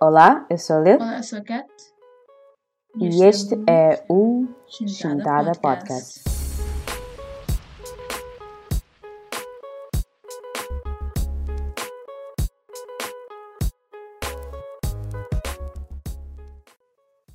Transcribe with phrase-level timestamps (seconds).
[0.00, 1.68] Olá, eu sou a Lil Olá, eu sou a Kat.
[2.96, 6.22] e este é o Chintada Podcast.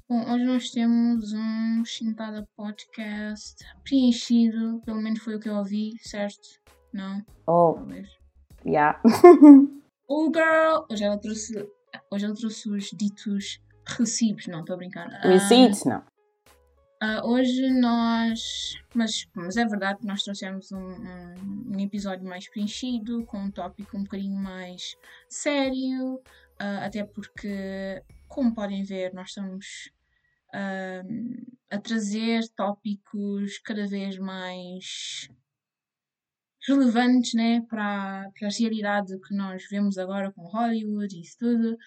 [0.07, 5.91] Bom, hoje nós temos um Chintada Podcast preenchido, pelo menos foi o que eu ouvi,
[6.01, 6.59] certo?
[6.91, 7.23] Não?
[7.47, 8.07] Oh, Talvez.
[8.65, 8.99] yeah.
[10.11, 10.87] Oh, girl!
[10.89, 11.69] Hoje ela trouxe,
[12.11, 15.07] hoje ela trouxe os ditos recibos, não, estou a brincar.
[15.21, 16.03] Receipts, não.
[17.01, 18.77] ah, hoje nós.
[18.93, 23.51] Mas, mas é verdade que nós trouxemos um, um, um episódio mais preenchido, com um
[23.51, 24.95] tópico um bocadinho mais
[25.27, 26.21] sério,
[26.59, 29.91] ah, até porque, como podem ver, nós estamos
[30.53, 31.03] ah,
[31.69, 35.29] a trazer tópicos cada vez mais
[36.69, 41.77] relevantes né, para, para a realidade que nós vemos agora com Hollywood e isso tudo.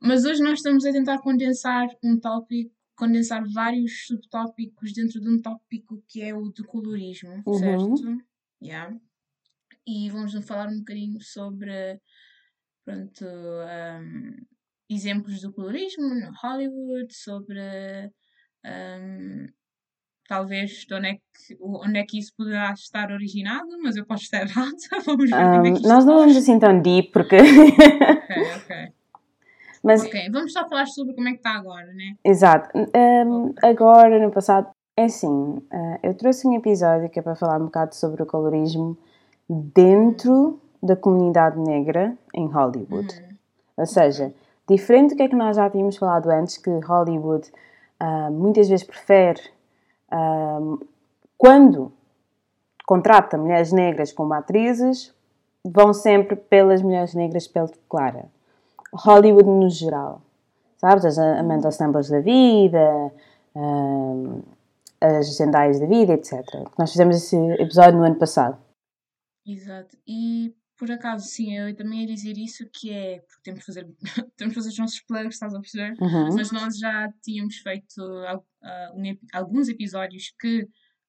[0.00, 5.40] Mas hoje nós estamos a tentar condensar um tópico, condensar vários subtópicos dentro de um
[5.40, 7.54] tópico que é o do colorismo, Uhum.
[7.58, 8.18] certo?
[8.62, 8.96] Yeah.
[9.86, 12.00] E vamos falar um bocadinho sobre
[12.84, 14.36] pronto, um,
[14.90, 17.60] exemplos do colorismo no Hollywood, sobre
[18.64, 19.46] um,
[20.32, 24.22] talvez de onde é, que, onde é que isso poderá estar originado, mas eu posso
[24.22, 24.72] estar errado.
[25.04, 27.36] vamos ver Um, é que nós não vamos assim tão deep, porque.
[27.36, 28.92] Ok, ok.
[29.84, 32.14] Mas, Ok, vamos só falar sobre como é que está agora, né?
[32.24, 32.70] exato.
[32.78, 37.60] Um, agora, no passado, é assim: uh, eu trouxe um episódio que é para falar
[37.60, 38.96] um bocado sobre o colorismo
[39.50, 43.12] dentro da comunidade negra em Hollywood.
[43.12, 43.36] Uhum.
[43.78, 44.32] Ou seja,
[44.70, 47.50] diferente do que é que nós já tínhamos falado antes, que Hollywood
[47.98, 49.52] ah, muitas vezes prefere, ah,
[51.38, 51.92] quando
[52.86, 55.14] contrata mulheres negras como atrizes,
[55.64, 58.30] vão sempre pelas mulheres negras pele clara.
[58.94, 60.20] Hollywood no geral.
[60.76, 61.04] Sabes?
[61.04, 63.12] As Amanda Stambles da vida,
[65.00, 66.44] as Zendayas da vida, etc.
[66.78, 68.58] Nós fizemos esse episódio no ano passado.
[69.46, 69.96] Exato.
[70.06, 73.86] E por acaso, sim, eu também ia dizer isso, que é porque temos de fazer,
[74.36, 75.94] temos de fazer os nossos plugs, estás a perceber?
[76.00, 76.34] Uhum.
[76.34, 78.02] Mas nós já tínhamos feito
[79.04, 80.66] ep- alguns episódios que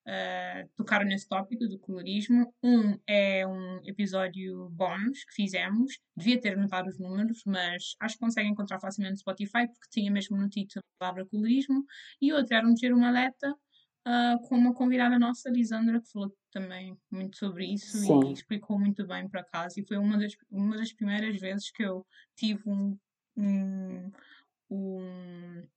[0.08, 2.54] ah, tocaram nesse tópico do colorismo.
[2.62, 8.20] Um é um episódio bónus que fizemos, devia ter anotado os números, mas acho que
[8.20, 11.84] conseguem encontrar facilmente no Spotify, porque tinha mesmo no título a palavra colorismo.
[12.22, 13.56] E outro era um Ter uma Leta,
[14.06, 18.30] ah, com uma convidada nossa, Lisandra, que falou também muito sobre isso Sim.
[18.30, 19.80] e explicou muito bem por acaso.
[19.80, 22.06] E foi uma das, uma das primeiras vezes que eu
[22.36, 22.98] tive um,
[23.36, 24.12] um,
[24.70, 25.68] um-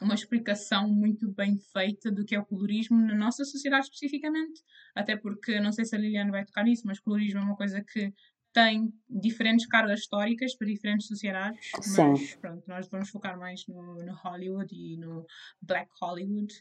[0.00, 4.62] uma explicação muito bem feita do que é o colorismo na nossa sociedade especificamente.
[4.94, 7.82] Até porque, não sei se a Liliane vai tocar nisso, mas colorismo é uma coisa
[7.82, 8.12] que
[8.52, 11.70] tem diferentes cargas históricas para diferentes sociedades.
[11.80, 12.10] Sim.
[12.10, 15.26] Mas pronto, nós vamos focar mais no, no Hollywood e no
[15.60, 16.52] Black Hollywood.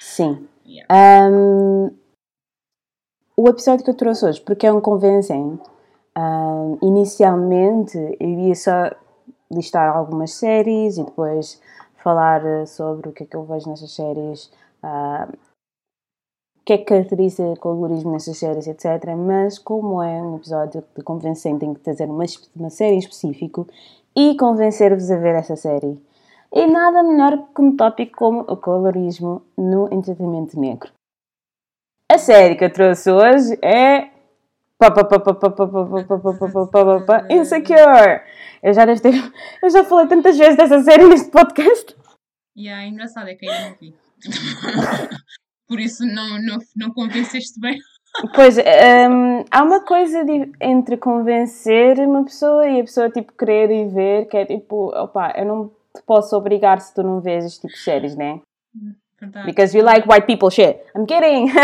[0.00, 0.48] Sim.
[0.64, 0.88] Yeah.
[1.30, 1.96] Um,
[3.36, 5.58] o episódio que eu trouxe hoje, porque é um convencem,
[6.82, 8.90] inicialmente eu ia só
[9.50, 11.60] listar algumas séries e depois
[12.02, 14.50] falar eh, sobre o que é que eu vejo nessas séries,
[14.82, 19.14] o que é que caracteriza o colorismo nessas séries, etc.
[19.16, 22.24] Mas como é um episódio de convencem, tenho que trazer uma,
[22.54, 23.66] uma série em específico
[24.16, 26.00] e convencer-vos a ver essa série.
[26.52, 30.93] E nada melhor que um tópico como o colorismo no entretenimento negro.
[32.14, 34.08] A série que eu trouxe hoje é.
[37.28, 38.22] Insecure!
[38.62, 39.14] Eu já devo ter.
[39.60, 41.96] Eu já falei tantas vezes dessa série neste podcast.
[42.54, 43.96] E yeah, é engraçado, é que ainda não vi.
[45.66, 47.80] Por isso não, não, não convenceste bem.
[48.32, 53.72] Pois, um, há uma coisa de, entre convencer uma pessoa e a pessoa, tipo, querer
[53.72, 57.44] e ver, que é tipo, opa eu não te posso obrigar se tu não vês
[57.44, 58.40] este tipo de séries, né?
[59.24, 59.46] Verdade.
[59.46, 60.84] Because you like white people shit.
[60.94, 61.48] I'm kidding.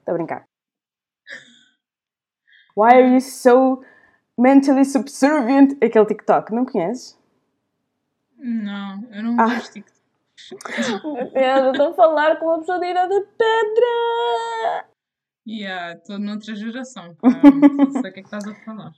[0.00, 0.44] Estou a brincar.
[2.74, 3.82] Why are you so
[4.36, 5.76] mentally subservient?
[5.82, 7.16] Aquele TikTok, não conheces?
[8.38, 9.54] Não, eu não Ah.
[9.54, 9.98] gosto TikTok.
[11.34, 14.86] Eu estou a falar com uma pessoa de de pedra.
[15.46, 17.16] Yeah, estou noutra geração.
[17.22, 18.92] Não sei o que é que estás a falar.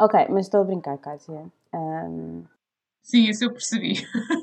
[0.00, 1.50] Ok, mas estou a brincar, Kátia.
[1.74, 2.44] Um,
[3.04, 3.94] Sim, isso eu percebi.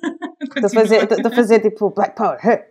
[0.42, 2.68] Estou a fazer, estou a fazer tipo Black Power.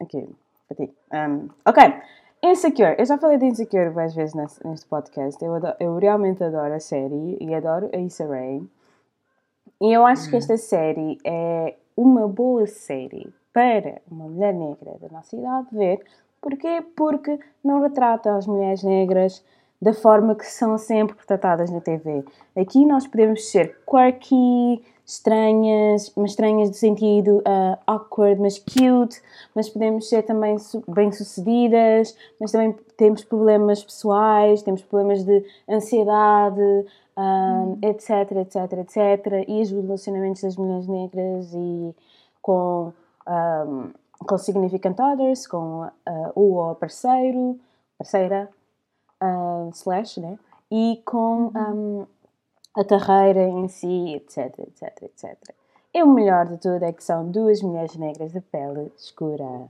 [0.00, 0.28] Aqui,
[0.68, 0.92] para ti.
[1.12, 1.94] Um, ok,
[2.42, 2.96] Insecure.
[2.98, 5.42] Eu já falei de Insecure várias vezes neste podcast.
[5.44, 8.62] Eu, adoro- eu realmente adoro a série e adoro a Issa Rae.
[9.80, 15.08] E eu acho que esta série é uma boa série para uma mulher negra da
[15.08, 16.00] nossa idade ver.
[16.40, 16.82] Porquê?
[16.96, 19.44] Porque não retrata as mulheres negras
[19.80, 22.24] da forma que são sempre tratadas na TV.
[22.56, 29.20] Aqui nós podemos ser quirky, estranhas, mas estranhas de sentido uh, awkward, mas cute,
[29.54, 30.56] mas podemos ser também
[30.88, 36.86] bem-sucedidas, mas também temos problemas pessoais, temos problemas de ansiedade,
[37.16, 39.44] um, etc, etc, etc.
[39.46, 41.94] E os relacionamentos das mulheres negras e
[42.40, 42.92] com,
[43.28, 43.90] um,
[44.26, 45.90] com significant others, com uh,
[46.34, 47.60] o parceiro,
[47.98, 48.48] parceira,
[49.22, 50.38] uh, slash, né?
[50.70, 52.06] E com um,
[52.76, 55.54] a carreira em si, etc, etc, etc.
[55.94, 59.68] E o melhor de tudo é que são duas mulheres negras de pele escura.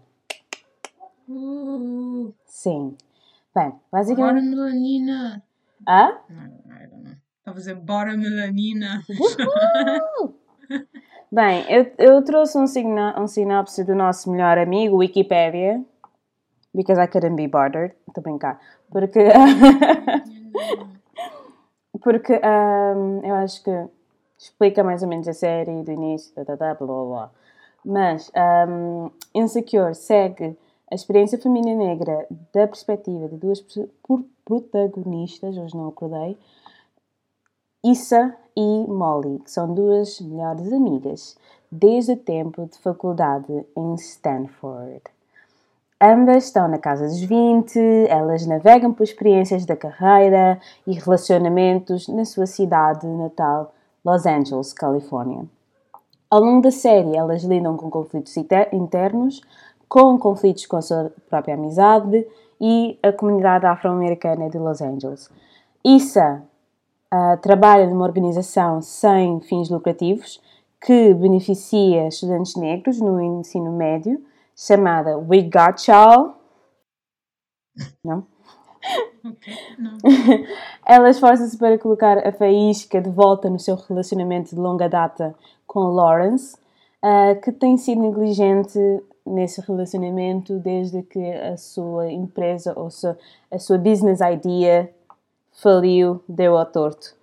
[1.28, 2.96] Uh, Sim.
[3.54, 4.34] Bem, basicamente.
[4.34, 5.42] bora melanina.
[5.86, 6.18] Hã?
[6.30, 6.48] Não,
[6.88, 7.14] don't know.
[7.38, 9.02] Estava a dizer bora melanina.
[11.30, 15.82] Bem, eu, eu trouxe um, signa, um sinopse do nosso melhor amigo, Wikipedia.
[16.74, 17.94] Because I couldn't be bothered.
[18.08, 18.60] Estou a brincar.
[18.90, 19.20] Porque.
[22.02, 23.88] Porque um, eu acho que
[24.38, 27.04] explica mais ou menos a série do início, blá blá blá blá.
[27.04, 27.30] blá.
[27.84, 28.30] Mas
[28.68, 30.56] um, Insecure segue
[30.90, 33.64] a experiência feminina negra da perspectiva de duas
[34.44, 36.36] protagonistas, hoje não acordei,
[37.84, 41.36] Issa e Molly, que são duas melhores amigas
[41.70, 45.02] desde o tempo de faculdade em Stanford.
[46.04, 47.78] Ambas estão na casa dos 20,
[48.08, 53.72] elas navegam por experiências da carreira e relacionamentos na sua cidade natal,
[54.04, 55.44] Los Angeles, Califórnia.
[56.28, 58.36] Ao longo da série, elas lidam com conflitos
[58.72, 59.42] internos,
[59.88, 62.26] com conflitos com a sua própria amizade
[62.60, 65.30] e a comunidade afro-americana de Los Angeles.
[65.84, 66.42] Issa
[67.14, 70.42] uh, trabalha numa organização sem fins lucrativos
[70.80, 74.20] que beneficia estudantes negros no ensino médio
[74.56, 76.36] chamada We Got Y'all.
[78.04, 78.26] Não?
[79.78, 79.98] Não.
[80.84, 85.34] Ela esforça-se para colocar a faísca de volta no seu relacionamento de longa data
[85.66, 86.56] com Lawrence,
[87.02, 88.78] uh, que tem sido negligente
[89.24, 92.88] nesse relacionamento desde que a sua empresa ou
[93.50, 94.92] a sua business idea
[95.52, 97.14] faliu, deu ao torto.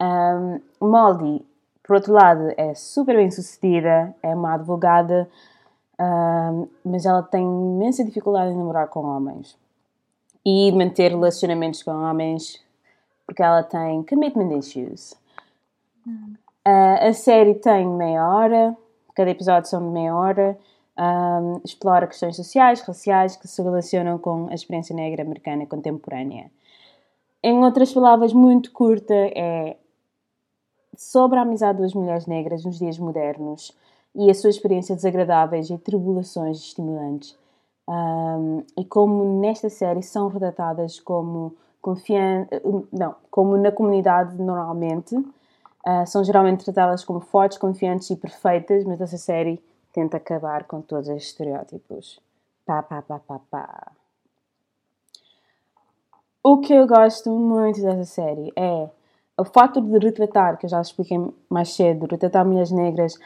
[0.00, 1.44] Um, Molly,
[1.82, 5.28] por outro lado, é super bem sucedida, é uma advogada
[6.00, 9.56] um, mas ela tem imensa dificuldade em namorar com homens
[10.44, 12.62] e manter relacionamentos com homens
[13.26, 15.12] porque ela tem commitment issues.
[16.06, 18.76] Uh, a série tem meia hora,
[19.14, 20.58] cada episódio são de meia hora,
[20.98, 26.50] um, explora questões sociais, raciais que se relacionam com a experiência negra americana contemporânea.
[27.42, 29.76] Em outras palavras, muito curta, é
[30.96, 33.76] sobre a amizade das mulheres negras nos dias modernos
[34.14, 37.36] e a sua experiência desagradáveis e tribulações estimulantes.
[37.88, 42.48] Um, e como nesta série são retratadas como confian
[42.90, 49.00] não, como na comunidade normalmente, uh, são geralmente tratadas como fortes, confiantes e perfeitas, mas
[49.00, 49.62] essa série
[49.92, 52.18] tenta acabar com todos estes estereótipos.
[52.64, 53.92] Pá, pá, pá, pá, pá.
[56.42, 58.88] O que eu gosto muito dessa série é
[59.36, 61.18] o fato de retratar, que eu já expliquei
[61.50, 63.18] mais cedo, retratar mulheres negras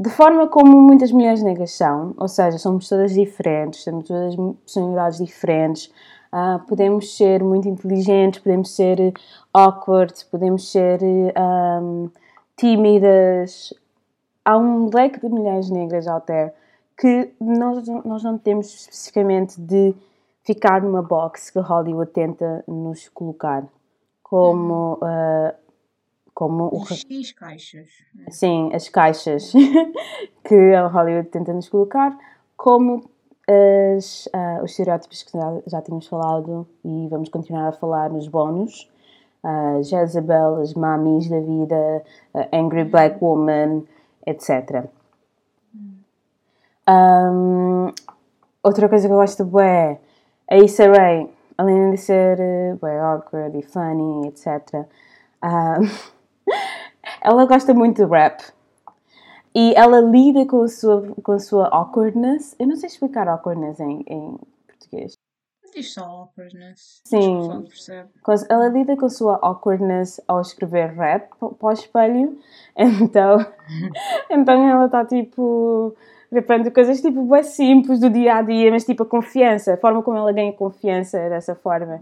[0.00, 5.18] de forma como muitas mulheres negras são, ou seja, somos todas diferentes, temos todas personalidades
[5.18, 5.92] diferentes,
[6.32, 9.12] uh, podemos ser muito inteligentes, podemos ser
[9.52, 11.00] awkward, podemos ser
[11.82, 12.08] um,
[12.56, 13.74] tímidas.
[14.42, 16.54] Há um leque de mulheres negras out there
[16.98, 19.94] que nós, nós não temos especificamente de
[20.42, 23.64] ficar numa box que Hollywood tenta nos colocar
[24.22, 25.54] como uh,
[26.40, 27.90] como o X caixas.
[28.14, 28.24] Né?
[28.30, 29.52] Sim, as caixas
[30.42, 32.16] que a Hollywood tenta nos colocar,
[32.56, 33.04] como
[33.46, 38.26] as, uh, os estereótipos que já, já tínhamos falado e vamos continuar a falar nos
[38.26, 38.90] bónus.
[39.44, 43.82] Uh, Jezebel, as mamis da vida, uh, Angry Black Woman,
[44.26, 44.86] etc.
[46.88, 47.92] Um,
[48.62, 49.98] outra coisa que eu gosto é
[50.50, 52.38] a Issa Rae, além de ser
[52.80, 54.86] uh, awkward e funny, etc.
[57.22, 58.42] ela gosta muito de rap.
[59.54, 62.54] E ela lida com a sua, com a sua awkwardness.
[62.58, 65.14] Eu não sei explicar awkwardness em, em português.
[65.74, 67.00] Diz só awkwardness.
[67.04, 67.64] Sim.
[68.48, 72.38] Ela lida com a sua awkwardness ao escrever rap para o espelho.
[72.76, 73.38] Então,
[74.30, 75.94] então ela está tipo.
[76.32, 80.00] Repente coisas tipo bem simples do dia a dia, mas tipo a confiança, a forma
[80.00, 81.98] como ela ganha confiança dessa forma.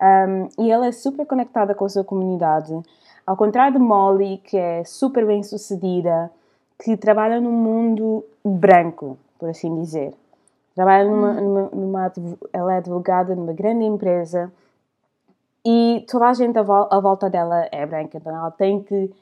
[0.00, 2.74] Um, e ela é super conectada com a sua comunidade.
[3.28, 6.30] Ao contrário de Molly, que é super bem sucedida,
[6.82, 10.14] que trabalha num mundo branco, por assim dizer.
[10.74, 12.12] Trabalha numa, numa, numa,
[12.54, 14.50] ela é advogada numa grande empresa
[15.62, 19.12] e toda a gente à, vol à volta dela é branca, então ela tem que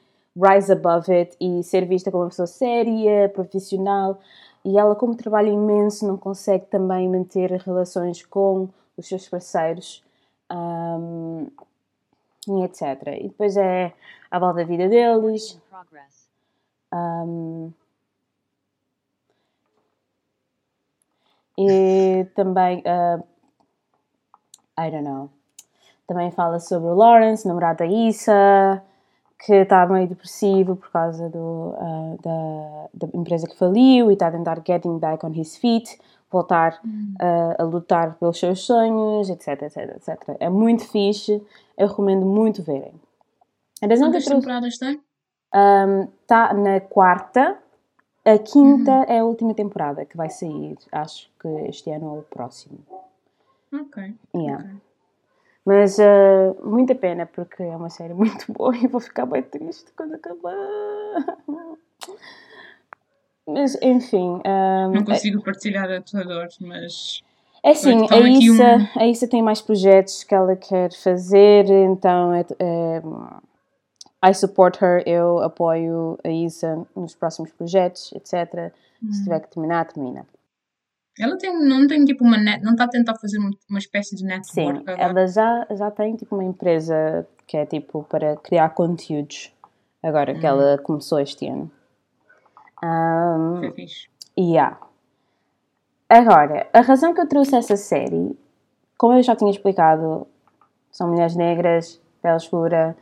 [0.41, 4.19] rise above it e ser vista como uma pessoa séria, profissional.
[4.63, 10.01] E ela, como trabalha imenso, não consegue também manter relações com os seus parceiros
[10.49, 11.47] um,
[12.47, 13.19] e etc.
[13.19, 13.93] E depois é
[14.31, 15.59] a volta da vida deles.
[16.93, 17.71] Um,
[21.57, 23.23] e também, uh,
[24.79, 25.29] I don't know,
[26.07, 28.81] também fala sobre o Lawrence, namorado da Issa,
[29.45, 34.27] que está meio depressivo por causa do, uh, da, da, empresa que faliu e está
[34.27, 35.99] a tentar getting back on his feet,
[36.31, 40.37] voltar uh, a lutar pelos seus sonhos, etc, etc, etc.
[40.39, 41.43] É muito fixe,
[41.77, 42.93] eu recomendo muito verem.
[43.81, 44.99] A razão Quantas temporadas tem?
[46.21, 47.57] Está um, na quarta,
[48.25, 49.03] a quinta uhum.
[49.03, 52.79] é a última temporada que vai sair, acho que este ano ou o próximo.
[53.71, 54.15] Ok.
[54.35, 54.63] Yeah.
[54.63, 54.77] okay.
[55.65, 59.91] Mas uh, muita pena porque é uma série muito boa e vou ficar bem triste
[59.95, 60.55] quando acabar.
[63.45, 64.41] Mas enfim.
[64.45, 67.21] Um, Não consigo é, partilhar a tua dor, mas.
[67.67, 69.01] É assim, a Issa, um...
[69.01, 73.01] a Issa tem mais projetos que ela quer fazer, então é, é,
[74.25, 78.71] I support her, eu apoio a Issa nos próximos projetos, etc.
[79.03, 79.11] Hum.
[79.11, 80.25] Se tiver que terminar, termina.
[81.19, 84.23] Ela tem, não tem tipo uma net, não está a tentar fazer uma espécie de
[84.23, 84.53] network.
[84.53, 85.01] Sim, agora.
[85.01, 89.51] ela já, já tem tipo uma empresa que é tipo para criar conteúdos,
[90.01, 90.83] agora que ela hum.
[90.83, 91.69] começou este ano.
[92.81, 94.07] Um, é fixe.
[94.39, 94.86] Yeah.
[96.09, 98.37] Agora, a razão que eu trouxe essa série,
[98.97, 100.25] como eu já tinha explicado,
[100.91, 102.95] são mulheres negras, pele escura,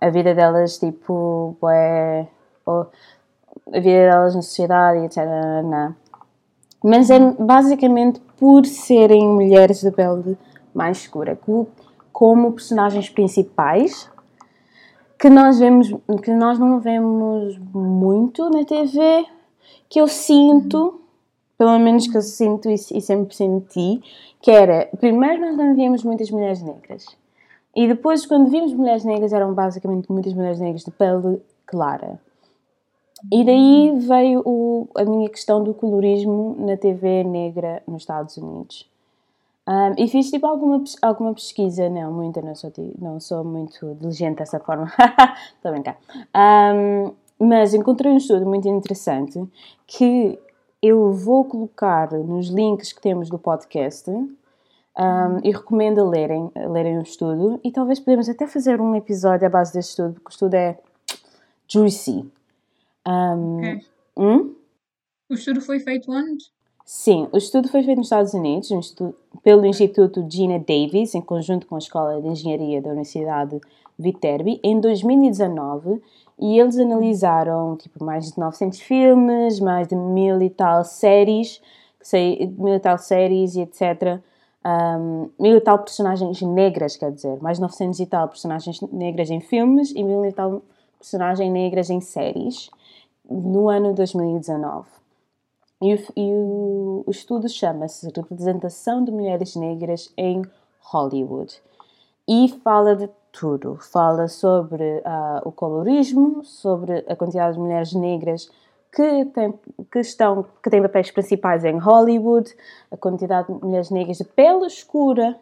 [0.00, 2.26] a vida delas, tipo, é,
[2.66, 5.18] a vida delas na sociedade, etc.
[5.64, 5.94] Não
[6.82, 10.36] mas é basicamente por serem mulheres de pele
[10.74, 11.38] mais escura,
[12.12, 14.10] como personagens principais,
[15.18, 15.88] que nós vemos,
[16.22, 19.26] que nós não vemos muito na TV,
[19.88, 20.99] que eu sinto,
[21.60, 24.00] pelo menos que eu sinto e, e sempre senti,
[24.40, 27.04] que era, primeiro nós não víamos muitas mulheres negras,
[27.76, 32.18] e depois quando vimos mulheres negras eram basicamente muitas mulheres negras de pele clara.
[33.30, 38.88] E daí veio o, a minha questão do colorismo na TV negra nos Estados Unidos.
[39.68, 44.38] Um, e fiz tipo alguma, alguma pesquisa, não, muita, não sou, não sou muito diligente
[44.38, 44.86] dessa forma,
[45.56, 45.98] estou a brincar.
[46.34, 49.38] Um, mas encontrei um estudo muito interessante
[49.86, 50.38] que
[50.82, 54.30] eu vou colocar nos links que temos do podcast um,
[55.44, 59.46] e recomendo a lerem, a lerem o estudo e talvez podemos até fazer um episódio
[59.46, 60.78] à base deste estudo, porque o estudo é
[61.68, 62.30] juicy.
[63.06, 63.86] Um, okay.
[64.16, 64.54] hum?
[65.28, 66.50] O estudo foi feito onde?
[66.84, 71.66] Sim, o estudo foi feito nos Estados Unidos estudo, pelo Instituto Gina Davis, em conjunto
[71.66, 73.60] com a Escola de Engenharia da Universidade
[73.96, 76.02] Viterbi, em 2019,
[76.40, 81.60] e eles analisaram tipo, mais de 900 filmes, mais de mil e tal séries,
[82.56, 84.20] mil e tal séries e etc.
[84.64, 89.30] Um, mil e tal personagens negras, quer dizer, mais de 900 e tal personagens negras
[89.30, 90.62] em filmes e mil e tal
[90.98, 92.70] personagens negras em séries
[93.28, 94.88] no ano 2019.
[95.82, 96.32] E, o, e
[97.06, 100.42] o estudo chama-se Representação de Mulheres Negras em
[100.80, 101.60] Hollywood.
[102.28, 103.76] E fala de tudo.
[103.76, 108.50] Fala sobre uh, o colorismo, sobre a quantidade de mulheres negras
[108.92, 109.54] que, tem,
[109.90, 112.54] que, estão, que têm papéis principais em Hollywood,
[112.90, 115.38] a quantidade de mulheres negras de pele escura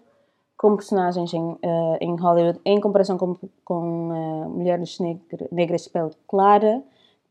[0.57, 1.59] como personagens em, uh,
[2.01, 6.83] em Hollywood, em comparação com, com uh, mulheres negra, negras de pele clara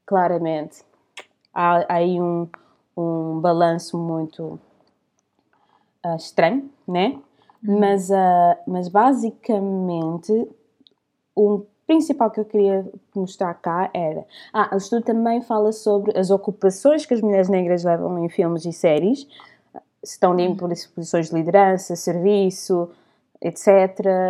[0.06, 0.84] claramente.
[1.54, 2.48] Há, há aí um,
[2.96, 4.60] um balanço muito
[6.06, 7.20] uh, estranho, né?
[7.68, 7.80] Uhum.
[7.80, 10.50] Mas, uh, mas basicamente,
[11.36, 14.26] o principal que eu queria mostrar cá era.
[14.54, 18.66] Ah, o estudo também fala sobre as ocupações que as mulheres negras levam em filmes
[18.66, 19.28] e séries,
[20.04, 20.56] se estão em uhum.
[20.56, 22.90] posições de liderança, serviço,
[23.42, 23.68] etc.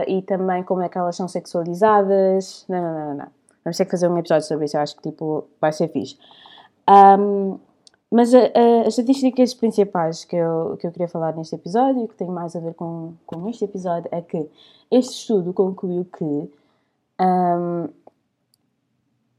[0.08, 2.66] E também como é que elas são sexualizadas.
[2.68, 3.28] Não, não, não, não.
[3.64, 6.18] Vamos ter que fazer um episódio sobre isso, eu acho que tipo, vai ser fixe.
[6.90, 7.60] Um,
[8.12, 12.08] mas a, a, as estatísticas principais que eu, que eu queria falar neste episódio, e
[12.08, 14.50] que tem mais a ver com, com este episódio, é que
[14.90, 16.26] este estudo concluiu que
[17.20, 17.90] um,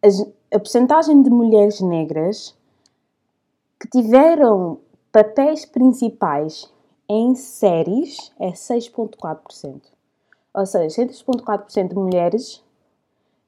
[0.03, 0.21] as,
[0.53, 2.55] a porcentagem de mulheres negras
[3.81, 4.79] que tiveram
[5.11, 6.71] papéis principais
[7.09, 9.81] em séries é 6,4%.
[10.53, 12.63] Ou seja, 6,4% de mulheres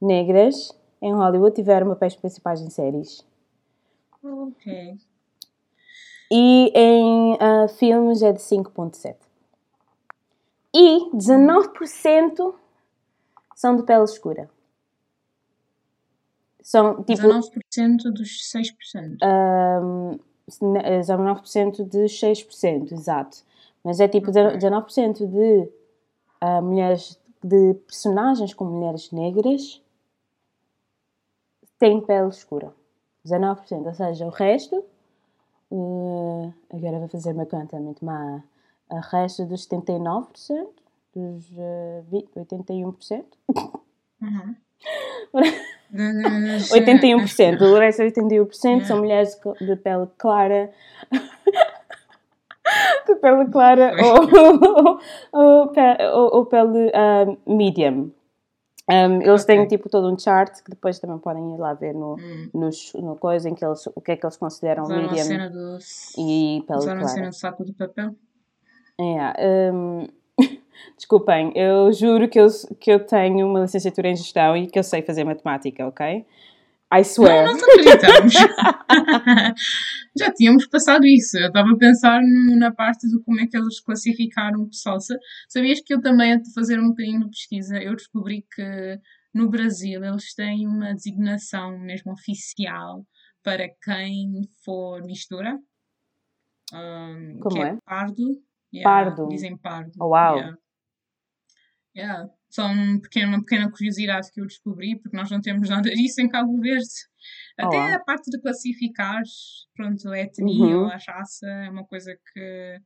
[0.01, 0.73] negras
[1.03, 3.25] em Hollywood tiveram papéis principais em séries.
[4.23, 4.99] Ok.
[6.31, 9.17] E em uh, filmes é de 5.7.
[10.73, 12.55] E 19%
[13.57, 14.49] são de pele escura.
[16.63, 17.23] São tipo.
[17.23, 19.19] 19% dos 6%.
[19.83, 20.19] Um,
[20.49, 23.39] 19% de 6%, exato.
[23.83, 24.43] Mas é tipo Ok.
[24.59, 25.71] 19% de
[26.41, 29.83] ah, mulheres, de personagens com mulheres negras
[31.79, 32.73] têm pele escura.
[33.27, 34.85] 19%, ou seja, o resto.
[35.73, 38.43] Eh, agora vou fazer uma conta muito má.
[38.91, 40.67] O resto dos 79%,
[41.15, 43.25] dos eh, 20, 81%.
[44.23, 44.55] Uhum.
[46.73, 48.95] 81%, o resto 81% são Yeah.
[48.97, 50.71] mulheres de pele clara.
[53.07, 53.93] de pele clara
[55.33, 55.73] ou, ou,
[56.15, 58.11] ou- ou pele ah, medium.
[58.91, 59.69] Um, eles têm Ok.
[59.69, 62.51] tipo todo um chart que depois também podem ir lá ver no, Hum.
[62.53, 65.25] nos- no coisa em que eles, o que é que eles consideram Usaram a medium
[65.27, 65.79] cena do.
[66.19, 67.31] e pele Usaram a cena clara.
[67.31, 68.15] do saco de papel.
[68.99, 70.07] Um,
[70.97, 74.83] desculpem, eu juro que eu, que eu tenho uma licenciatura em gestão e que eu
[74.83, 76.25] sei fazer matemática, ok?
[76.93, 77.47] I swear.
[77.47, 78.35] Não, nós acreditamos.
[80.19, 81.39] Já tínhamos passado isso.
[81.39, 85.01] Eu estava a pensar no- na parte de como é que eles classificaram o pessoal.
[85.01, 85.17] Sa-
[85.49, 88.99] Sabias que eu também, a fazer um bocadinho de pesquisa, eu descobri que
[89.33, 93.07] no Brasil eles têm uma designação mesmo oficial
[93.43, 95.57] para quem for mistura.
[96.75, 97.77] Um, Como que é?
[97.85, 98.25] Pardo.
[98.83, 99.29] Pardo.
[99.29, 99.93] Dizem pardo.
[100.01, 100.37] Oh, uau.
[100.37, 100.57] Yeah.
[101.97, 102.31] Yeah.
[102.51, 106.21] Só um pequeno- uma pequena curiosidade que eu descobri, porque nós não temos nada disso
[106.21, 106.85] em Cabo Verde.
[107.57, 107.95] Até uau.
[107.95, 109.23] a parte de classificar,
[109.75, 110.85] pronto, a etnia Uhum.
[110.87, 112.79] ou a raça é uma coisa que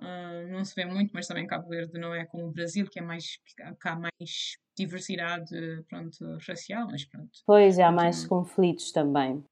[0.00, 2.98] ah, não se vê muito, mas também Cabo Verde não é como o Brasil, que
[2.98, 5.54] é mais, que há- mais diversidade,
[5.88, 7.30] pronto, racial, mas pronto.
[7.46, 8.38] Pois, há mais Continua.
[8.44, 9.44] conflitos também.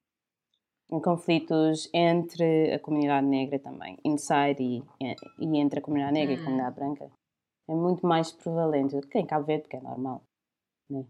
[0.88, 4.82] Conflitos entre a comunidade negra também, inside e,
[5.38, 6.44] e entre a comunidade negra e a Hum.
[6.44, 7.10] comunidade branca.
[7.70, 10.22] É muito mais prevalente do que em Cabo Verde, porque é normal.
[10.90, 11.06] Hum.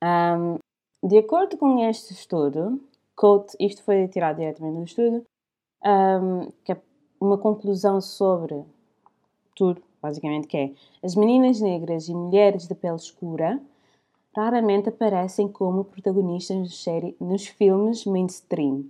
[0.00, 0.58] Um,
[1.08, 2.80] de acordo com este estudo,
[3.58, 5.26] isto foi tirado diretamente do estudo,
[5.84, 6.80] um, que é
[7.20, 8.64] uma conclusão sobre
[9.56, 13.60] tudo, basicamente, que é as meninas negras e mulheres de pele escura
[14.36, 18.84] raramente aparecem como protagonistas nos, série, nos filmes mainstream.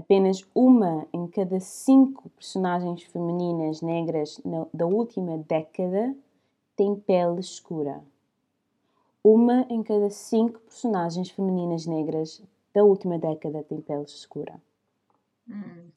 [0.00, 6.16] Apenas uma em cada cinco personagens femininas negras na- da última década
[6.74, 8.02] tem pele escura.
[9.22, 14.54] Uma em cada cinco personagens femininas negras da última década tem pele escura.
[15.46, 15.90] Hum.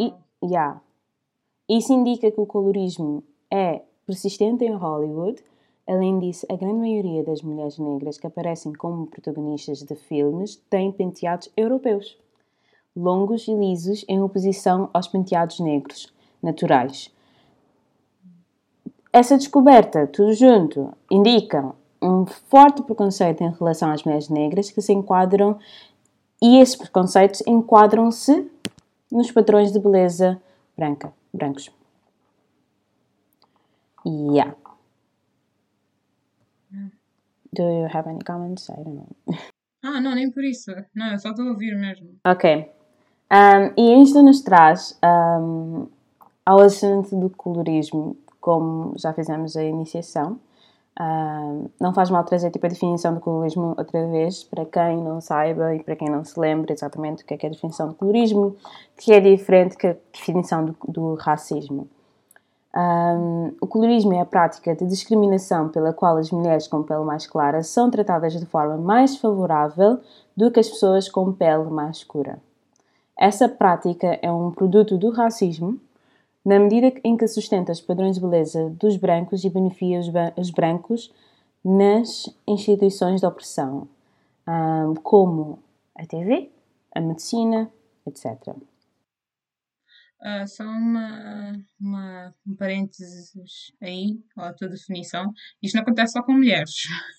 [0.00, 0.82] E, yeah.
[1.68, 5.40] Isso indica que o colorismo é persistente em Hollywood.
[5.86, 10.90] Além disso, a grande maioria das mulheres negras que aparecem como protagonistas de filmes têm
[10.90, 12.18] penteados europeus,
[12.96, 17.12] longos e lisos em oposição aos penteados negros, naturais.
[19.12, 24.92] Essa descoberta, tudo junto, indica um forte preconceito em relação às mulheres negras que se
[24.92, 25.58] enquadram
[26.42, 28.50] e esses preconceitos enquadram-se
[29.10, 30.40] nos padrões de beleza
[30.76, 31.70] branca, brancos.
[34.04, 34.54] Yeah.
[37.52, 38.68] Do you have any comments?
[38.68, 39.08] I don't know.
[39.82, 40.70] Ah, não, nem por isso.
[40.94, 42.18] Não, eu só estou a ouvir mesmo.
[42.24, 42.70] Ok.
[43.30, 45.86] Um, e isto nos traz um,
[46.44, 50.38] ao assunto do colorismo, como já fizemos a iniciação.
[50.98, 55.20] Um, não faz mal trazer tipo, a definição do colorismo outra vez, para quem não
[55.20, 57.88] saiba e para quem não se lembra exatamente o que é, que é a definição
[57.88, 58.56] do colorismo,
[58.96, 61.88] que é diferente que a definição do, do racismo.
[63.58, 67.62] O colorismo é a prática de discriminação pela qual as mulheres com pele mais clara
[67.62, 69.98] são tratadas de forma mais favorável
[70.36, 72.38] do que as pessoas com pele mais escura.
[73.18, 75.80] Essa prática é um produto do racismo,
[76.44, 80.00] na medida em que sustenta os padrões de beleza dos brancos e beneficia
[80.36, 81.12] os, brancos
[81.64, 83.88] nas instituições de opressão,
[84.46, 85.58] um, como
[85.94, 86.50] a TV,
[86.94, 87.70] a medicina,
[88.06, 88.54] etc.
[90.22, 93.32] Ah, só uma, uma, um parênteses
[93.82, 95.30] aí, à tua definição.
[95.62, 96.70] Isto não acontece só com mulheres.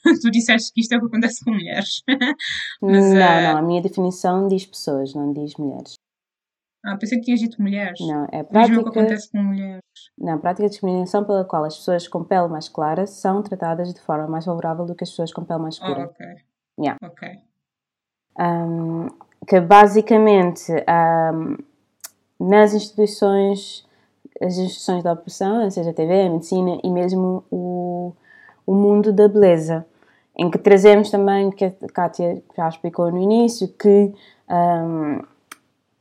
[0.21, 2.01] tu disseste que isto é o que acontece com mulheres.
[2.81, 5.93] Mas, não, eh, não, a minha definição diz pessoas, não diz mulheres.
[6.83, 7.99] Ah, pensei que tinhas dito mulheres.
[7.99, 9.81] Não, é Diz-me o que prática, acontece com mulheres.
[10.17, 14.01] não, prática de discriminação pela qual as pessoas com pele mais clara são tratadas de
[14.01, 16.05] forma mais favorável do que as pessoas com pele mais Ah, escura.
[16.07, 16.25] ok.
[16.79, 16.97] Yeah.
[17.03, 17.29] Ok.
[18.39, 19.07] Um,
[19.47, 21.57] que basicamente um,
[22.39, 23.85] nas instituições,
[24.41, 28.13] as instituições da opressão, seja a TV, a medicina e mesmo o,
[28.65, 29.85] o mundo da beleza,
[30.35, 34.13] em que trazemos também, que a Kátia já explicou no início, que
[34.49, 35.21] um,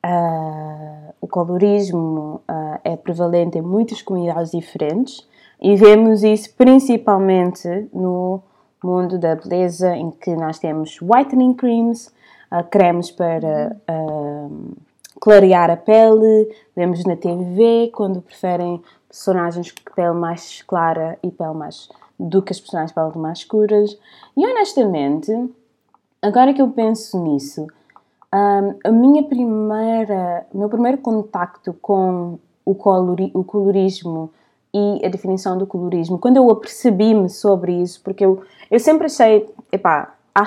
[0.02, 5.26] ah, o colorismo ah, é prevalente em muitas comunidades diferentes,
[5.60, 8.42] E vemos isso principalmente no
[8.84, 12.12] mundo da beleza, em que nós temos whitening creams,
[12.52, 14.76] uh, cremes para uh,
[15.20, 21.54] clarear a pele, vemos na TV quando preferem personagens com pele mais clara e pele
[21.54, 23.98] mais do que as personagens com pele mais escuras.
[24.36, 25.32] E honestamente,
[26.20, 27.66] agora que eu penso nisso,
[28.34, 34.30] um, a minha primeira, meu primeiro contacto com o, colori, o colorismo
[34.74, 39.48] e a definição do colorismo, quando eu apercebi-me sobre isso, porque eu, eu sempre achei,
[39.72, 40.44] epá, há,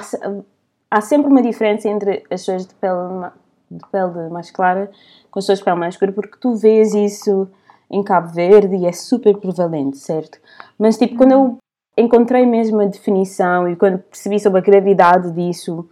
[0.92, 3.32] há sempre uma diferença entre as pessoas de pele,
[3.70, 4.90] de pele mais clara
[5.30, 7.48] com as pessoas de pele mais escura, porque tu vês isso
[7.90, 10.40] em Cabo Verde e é super prevalente, certo?
[10.78, 11.58] Mas tipo, quando eu
[11.98, 15.88] encontrei mesmo a definição e quando percebi sobre a gravidade disso,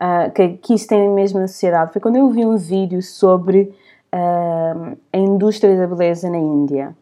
[0.00, 3.74] uh, que, que isso tem mesmo na sociedade, foi quando eu vi um vídeo sobre
[4.14, 6.96] uh, a indústria da beleza na Índia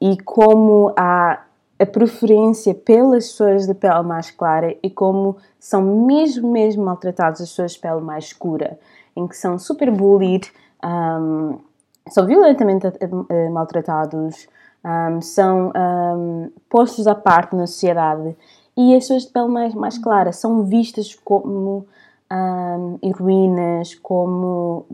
[0.00, 1.42] e como há
[1.78, 7.50] a preferência pelas pessoas de pele mais clara e como são mesmo, mesmo maltratadas as
[7.50, 8.78] pessoas de pele mais escura,
[9.16, 10.52] em que são super bullied,
[10.84, 11.58] um,
[12.08, 14.46] são violentamente uh, maltratados,
[14.84, 18.36] um, são um, postos à parte na sociedade.
[18.76, 21.86] E as pessoas de pele mais, mais clara são vistas como
[23.02, 24.84] heroínas, como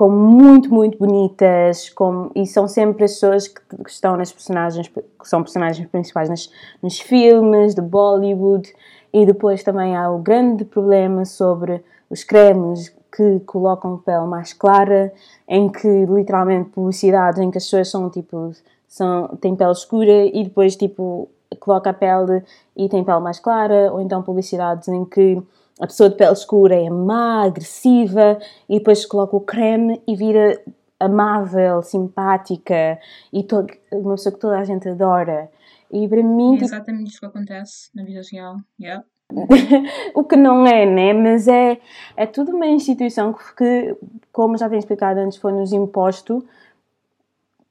[0.00, 4.88] como muito, muito bonitas, como, e são sempre as pessoas que, que estão nas personagens,
[4.88, 6.50] que são personagens principais nas,
[6.82, 8.72] nos filmes de Bollywood,
[9.12, 15.12] e depois também há o grande problema sobre os cremes que colocam pele mais clara,
[15.48, 18.52] em que literalmente publicidades em que as pessoas são tipo,
[18.88, 22.44] são, têm pele escura e depois tipo coloca a pele
[22.76, 25.42] e tem pele mais clara, ou então publicidades em que
[25.80, 30.60] a pessoa de pele escura é má, agressiva e depois coloca o creme e vira
[30.98, 33.00] amável, simpática
[33.32, 35.50] e to uma pessoa que toda a gente adora.
[35.90, 36.50] E para mim.
[36.50, 38.56] É tipo exatamente isso que acontece na vida real.
[38.78, 39.04] Yeah.
[40.14, 41.12] o que não é, né?
[41.12, 41.80] Mas é,
[42.16, 43.96] é tudo uma instituição que,
[44.32, 46.46] como já tenho explicado antes, foi-nos imposto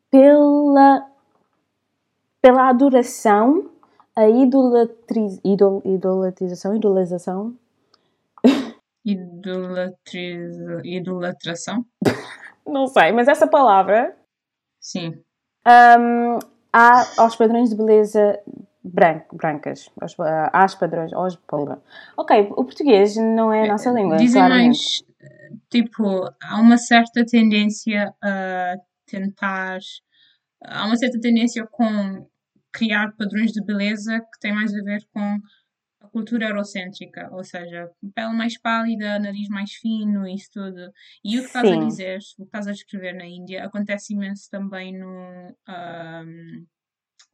[0.10, 1.06] pela,
[2.42, 3.70] pela adoração,
[4.16, 7.54] a idolatriz, idol, idolatrização, idolização.
[10.84, 11.86] Idolatração?
[12.66, 14.16] Não sei, mas essa palavra.
[14.80, 15.22] Sim.
[15.68, 16.40] Um,
[16.72, 18.40] há aos padrões de beleza
[18.84, 19.90] branco, brancas.
[20.00, 20.16] Aos,
[20.54, 21.14] às padrões.
[21.14, 21.38] Aos,
[22.18, 24.18] ok, o português não é a nossa língua.
[24.18, 24.66] Dizem claramente.
[24.66, 25.10] mais.
[25.70, 29.80] Tipo, há uma certa tendência a tentar.
[30.64, 32.28] Há uma certa tendência com
[32.72, 35.40] criar padrões de beleza que tem mais a ver com
[36.12, 40.92] cultura eurocêntrica, ou seja, pele mais pálida, nariz mais fino, isso tudo.
[41.24, 41.76] E o que estás Sim.
[41.80, 45.56] a dizer, o que estás a escrever na Índia, acontece imenso também no.
[45.68, 46.66] Um,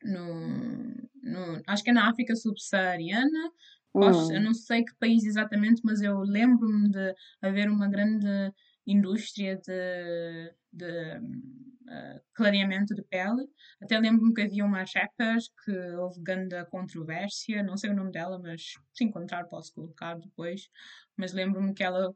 [0.05, 3.51] no, no, acho que é na África subsaariana.
[3.93, 4.31] Hum.
[4.31, 8.51] Eu não sei que país exatamente, mas eu lembro-me de haver uma grande
[8.85, 13.47] indústria de, de uh, clareamento de pele.
[13.81, 18.37] Até lembro-me que havia uma rapper que houve grande controvérsia, não sei o nome dela,
[18.37, 20.69] mas se encontrar posso colocar depois.
[21.17, 22.13] Mas lembro-me que ela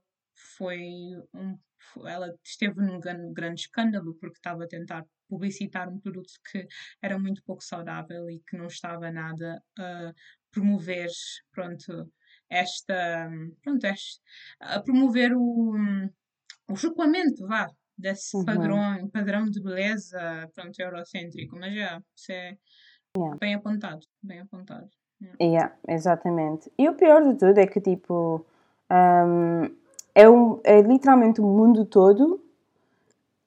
[0.57, 0.81] foi
[1.33, 1.57] um,
[2.05, 6.67] ela esteve num grande, escândalo porque estava a tentar publicitar um produto que
[7.01, 10.13] era muito pouco saudável e que não estava nada a
[10.51, 11.09] promover,
[11.51, 12.11] pronto,
[12.49, 13.29] esta,
[13.61, 13.85] pronto,
[14.59, 15.75] a promover o,
[16.67, 18.45] o esgotamento, vá, desse uhum.
[18.45, 22.57] padrão, padrão de beleza, pronto, eurocêntrico, mas já, isso é
[23.15, 23.37] yeah.
[23.39, 24.89] bem apontado, bem apontado.
[25.21, 25.43] Yeah.
[25.43, 25.77] yeah.
[25.87, 26.71] exatamente.
[26.77, 28.45] E o pior de tudo é que, tipo,
[28.89, 29.63] um,
[30.13, 32.43] é, um, é literalmente o mundo todo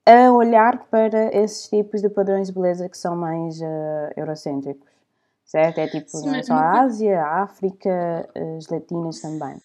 [0.05, 4.89] a olhar para esses tipos de padrões de beleza que são mais uh, eurocêntricos,
[5.45, 5.79] certo?
[5.79, 9.61] É tipo, Sim, não é só a Ásia, a África, as latinas também.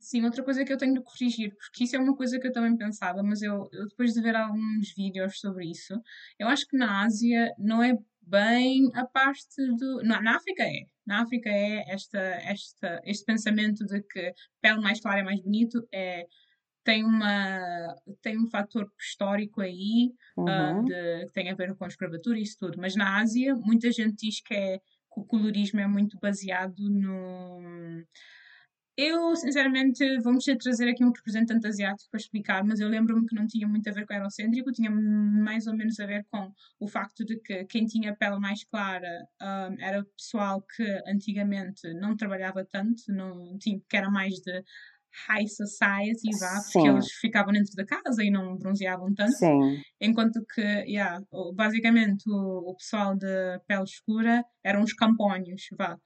[0.00, 2.52] Sim, outra coisa que eu tenho de corrigir, porque isso é uma coisa que eu
[2.52, 5.94] também pensava, mas eu, eu, depois de ver alguns vídeos sobre isso,
[6.38, 10.02] eu acho que na Ásia não é bem a parte do.
[10.02, 10.84] Na, na África é.
[11.06, 15.84] Na África é esta, esta, este pensamento de que pele mais clara é mais bonito,
[15.92, 16.24] é,
[16.84, 20.80] tem, uma, tem um fator histórico aí ah, uhum.
[20.80, 22.78] uh, de, que tem a ver com a escravatura e isso tudo.
[22.78, 28.04] Mas na Ásia, muita gente diz que, é, que o colorismo é muito baseado no
[28.96, 33.26] eu, sinceramente, vamos ter de trazer aqui um representante asiático para explicar, mas eu lembro-me
[33.26, 36.52] que não tinha muito a ver com eurocêntrico, tinha mais ou menos a ver com
[36.78, 39.08] o facto de que quem tinha pele mais clara
[39.40, 44.62] um, era o pessoal que antigamente não trabalhava tanto, não tinha, que era mais de
[45.28, 46.88] high society, vá, porque Sim.
[46.88, 49.38] eles ficavam dentro da casa e não bronzeavam tanto.
[49.38, 51.20] Sim, Enquanto que, yeah,
[51.54, 53.26] basicamente, o, o pessoal de
[53.66, 55.96] pele escura eram os campónios, vá.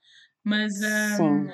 [0.43, 1.47] Mas, um,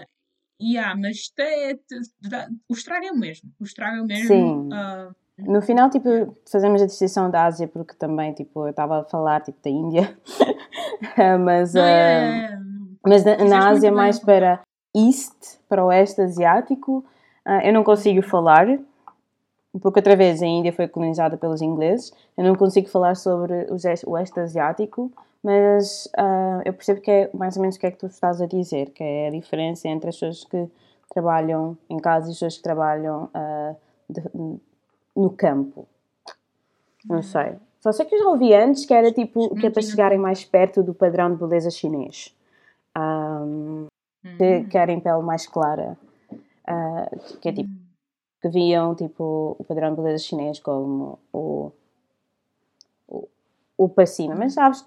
[0.61, 3.49] yeah, mas te- te- dá- o estrago é o mesmo.
[3.59, 4.27] O estrago é o mesmo.
[4.27, 4.69] Sim.
[4.71, 9.03] ah, No final, tipo, fazemos a distinção da Ásia porque também, tipo, eu estava a
[9.03, 10.17] falar, tipo, da Índia.
[11.43, 12.59] mas, não, ah, é, é,
[13.05, 14.61] mas na, na Ásia, bem mais para
[14.95, 17.03] East, para o Oeste Asiático,
[17.45, 18.67] ah, eu não consigo falar.
[19.79, 22.11] Porque outra vez a Índia foi colonizada pelos ingleses.
[22.37, 27.55] Eu não consigo falar sobre o Oeste- Asiático, mas ah, eu percebo que é mais
[27.55, 30.09] ou menos o que é que tu estás a dizer, que é a diferença entre
[30.09, 30.67] as pessoas que
[31.13, 33.73] trabalham em casa e as pessoas que trabalham ah,
[34.09, 34.59] de-
[35.15, 35.87] no campo.
[37.09, 37.55] Não sei.
[37.79, 40.45] Só sei que eu já ouvi antes que era tipo que é para chegarem mais
[40.45, 42.35] perto do padrão de beleza chinês.
[42.95, 43.87] Ahm,
[44.37, 44.69] que Hum.
[44.69, 45.97] querem pele mais clara.
[46.67, 47.09] Ah,
[47.41, 47.69] que é tipo.
[48.41, 51.71] Que viam tipo o padrão de beleza chinês como o
[53.07, 53.27] o,
[53.77, 54.85] o para cima, mas sabes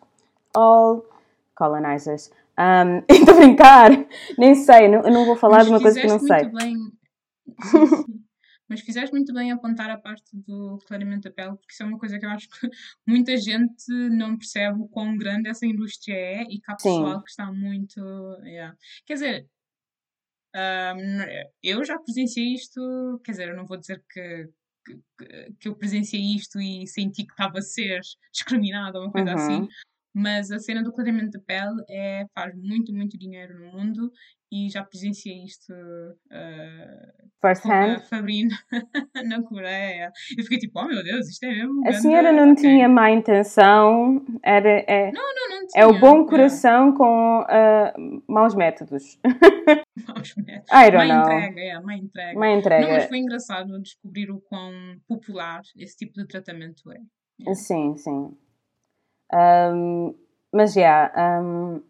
[0.54, 1.04] all
[1.54, 3.90] colonizers um, estou a brincar
[4.38, 6.76] nem sei, não, não vou falar Mas de uma coisa que não sei muito bem.
[7.62, 8.24] Sim, sim.
[8.68, 11.98] Mas fizeste muito bem apontar a parte do clareamento da pele, porque isso é uma
[11.98, 12.68] coisa que eu acho que
[13.06, 17.02] muita gente não percebe o quão grande essa indústria é e que há Sim.
[17.02, 18.00] pessoal que está muito.
[18.42, 18.74] yeah.
[19.04, 19.48] Quer dizer,
[21.62, 24.48] eu já presenciei isto, quer dizer, eu não vou dizer que,
[24.86, 28.00] que, que- que eu presenciei isto e senti que estava a ser
[28.32, 29.34] discriminada ou uma coisa Uhum.
[29.34, 29.68] assim,
[30.14, 34.12] mas a cena do clareamento da pele é, faz muito, muito dinheiro no mundo
[34.54, 35.72] e já presenciei isto
[36.30, 38.56] ah, first hand Fabrina
[39.26, 40.12] na Coreia.
[40.38, 41.86] Eu fiquei tipo, oh meu Deus, isto é mesmo.
[41.88, 46.00] a senhora não ok." tinha má intenção era, é, Não, não, não é o tinha,
[46.00, 47.92] bom coração com ah,
[48.28, 49.18] maus métodos
[50.06, 50.70] Maus métodos.
[50.72, 52.38] I don't Má know entrega, é, má entrega.
[52.38, 54.72] má Não, mas entrega foi engraçado descobrir o quão
[55.08, 57.54] popular esse tipo de tratamento é.
[57.54, 58.36] sim, sim
[59.32, 60.14] Um,
[60.52, 61.82] mas já yeah, um,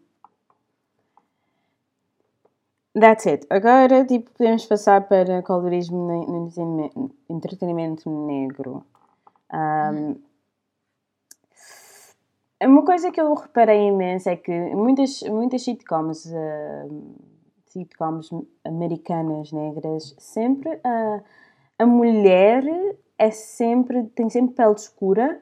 [2.97, 3.45] That's it.
[3.49, 8.85] Agora, tipo, podemos passar para colorismo no entretenimento- negro.
[9.53, 10.15] Um,
[12.63, 17.15] uma coisa que eu reparei imenso é que muitas, muitas sitcoms, uh,
[17.65, 18.29] sitcoms
[18.63, 21.21] americanas negras, sempre a
[21.77, 22.63] a mulher
[23.17, 25.41] é sempre, tem sempre pele escura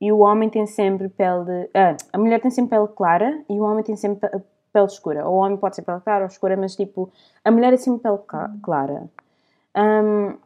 [0.00, 1.70] e o homem tem sempre pele.
[1.74, 4.28] ah, a mulher tem sempre pele clara e o homem tem sempre
[4.76, 5.26] pele escura.
[5.26, 7.10] Ou o homem pode ser pele clara ou escura, mas tipo,
[7.42, 9.08] a mulher é sempre pele ca- clara.
[9.74, 10.36] Um,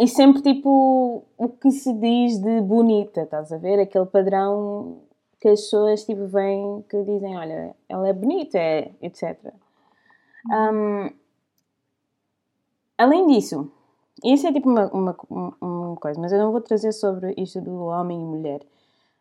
[0.00, 3.78] e sempre tipo o que se diz de bonita, estás a ver?
[3.80, 4.98] Aquele padrão
[5.40, 9.54] que as pessoas tipo vêm que dizem, olha, ela é bonita, é, etc.
[10.50, 11.10] Um,
[12.98, 13.70] além disso,
[14.24, 15.16] isso é tipo uma, uma,
[15.60, 18.60] uma coisa, mas eu não vou trazer sobre isto do homem e mulher.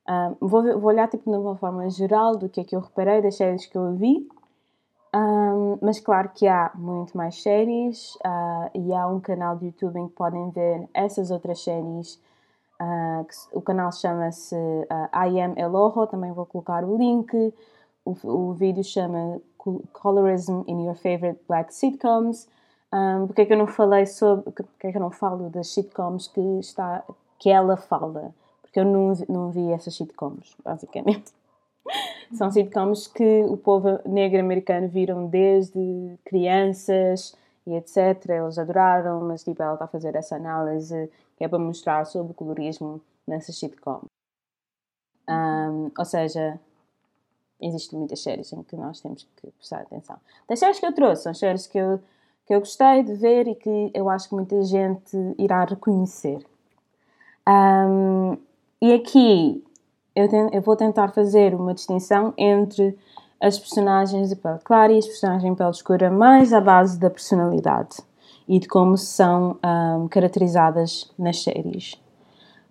[0.08, 3.22] Um, vou, vou olhar tipo de uma forma geral do que é que eu reparei
[3.22, 4.28] das séries que eu vi.
[5.15, 9.98] Um, mas claro que há muito mais séries uh, e há um canal de YouTube
[9.98, 12.20] em que podem ver essas outras séries.
[12.82, 17.54] Uh, que o canal chama-se uh, I Am Eloho, também vou colocar o link.
[18.04, 22.48] O, o vídeo chama Col- Colorism in Your Favorite Black Sitcoms.
[22.94, 24.52] Um, porque é que eu não falei sobre.
[24.52, 27.04] Porque é que eu não falo das sitcoms que, está,
[27.39, 28.34] que ela fala?
[28.76, 31.32] Porque eu não, não vi essas sitcoms, basicamente.
[32.34, 37.34] São sitcoms que o povo negro americano viram desde crianças
[37.66, 38.32] e etc.
[38.32, 42.34] Eles adoraram, mas tipo, ela está a fazer essa análise que é para mostrar sobre
[42.34, 44.10] o colorismo nessas sitcoms.
[45.30, 46.60] Um, ou seja,
[47.62, 50.18] existem muitas séries em que nós temos que prestar atenção.
[50.50, 52.02] Das séries que eu trouxe, são séries que eu,
[52.46, 56.46] que eu gostei de ver e que eu acho que muita gente irá reconhecer.
[57.48, 58.38] Um,
[58.86, 59.63] e aqui
[60.15, 62.98] eu, ten- eu vou tentar fazer uma distinção entre
[63.41, 67.10] as personagens de pele clara e as personagens de pele escura, mais à base da
[67.10, 67.98] personalidade
[68.48, 72.00] e de como são um, caracterizadas nas séries.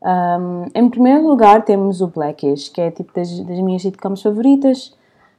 [0.02, 4.96] Um, em primeiro lugar temos o Blackish, que é tipo das, das minhas sitcoms favoritas.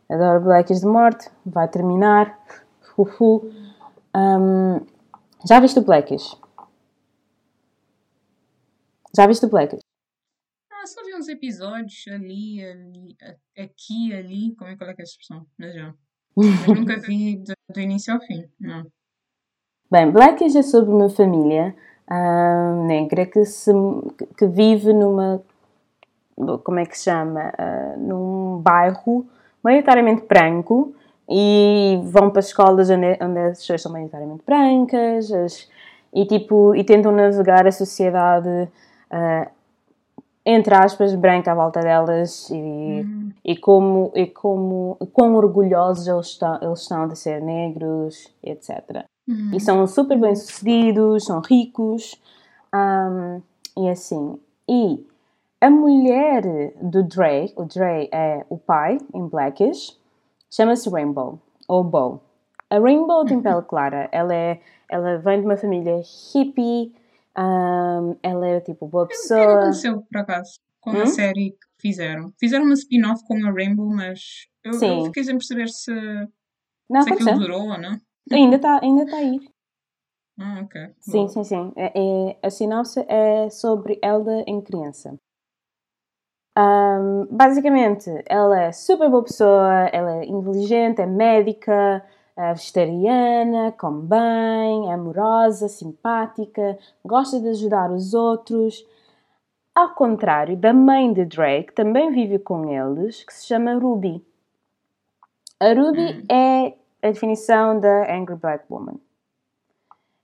[0.09, 2.37] Adoro Blackish de morte, vai terminar.
[2.97, 3.49] Uhu.
[4.15, 4.81] Um,
[5.47, 6.37] já viste o Blackish?
[9.15, 9.84] Já viste o Blackish?
[10.85, 13.17] Ah, só vi uns episódios ali, ali,
[13.57, 14.55] aqui, ali.
[14.55, 15.43] Como é que é que é a expressão?
[15.57, 15.91] Mas já.
[16.37, 18.45] Nunca vi do, do início ao fim.
[18.59, 18.85] Não.
[19.89, 21.75] Bem, Blackish é sobre uma família
[22.07, 23.71] ah, negra que, se,
[24.37, 25.41] que- vive numa.
[26.63, 27.51] Como é que se chama?
[27.57, 29.25] Ah, num bairro
[29.63, 30.93] maioritariamente branco,
[31.27, 35.67] E vão para escolas onde, onde as pessoas são maioritariamente brancas as,
[36.13, 38.47] e, tipo, e tentam navegar a sociedade,
[39.11, 39.54] uh,
[40.45, 43.31] entre aspas, branca à volta delas e, uhum.
[43.43, 49.05] e, como, e como quão orgulhosos eles estão, eles estão de ser negros, etc.
[49.27, 49.51] Uhum.
[49.53, 52.21] E são super bem-sucedidos, são ricos
[52.73, 53.41] um,
[53.75, 54.39] e assim.
[54.69, 55.03] E
[55.59, 56.43] a mulher
[56.79, 59.99] do Dre, o Dre é o pai, em Blackish,
[60.51, 62.19] chama-se Rainbow, ou Bo.
[62.69, 66.01] A Rainbow tem pele clara, ela, é, ela vem de uma família
[66.33, 66.93] hippie,
[67.37, 69.41] um, ela é tipo boa pessoa.
[69.41, 71.01] O que aconteceu, por acaso, com hum?
[71.01, 72.33] a série que fizeram?
[72.39, 75.91] Fizeram uma spin-off com a Rainbow, mas eu, eu fiquei sem perceber se,
[76.89, 77.99] não, se aquilo durou ou não.
[78.31, 79.39] Ainda está ainda tá aí.
[80.39, 80.95] Ah, ok.
[80.99, 81.27] Sim, Bom.
[81.29, 81.73] sim, sim.
[81.75, 85.17] É, é, a sinopse é sobre Elda em criança.
[86.57, 92.01] Um, basicamente, ela é super boa pessoa, ela é inteligente, é médica, é
[92.37, 98.85] vegetariana, come bem, amorosa, simpática, gosta de ajudar os outros.
[99.73, 104.25] Ao contrário da mãe de Drake, também vive com eles, que se chama Ruby.
[105.59, 106.25] A Ruby hum.
[106.29, 108.99] é a definição da Angry Black Woman.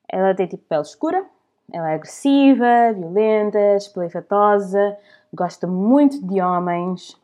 [0.07, 1.25] Ela tem tipo pele escura,
[1.71, 4.97] ela é agressiva, violenta, espalhafatosa,
[5.33, 7.17] gosta muito de homens.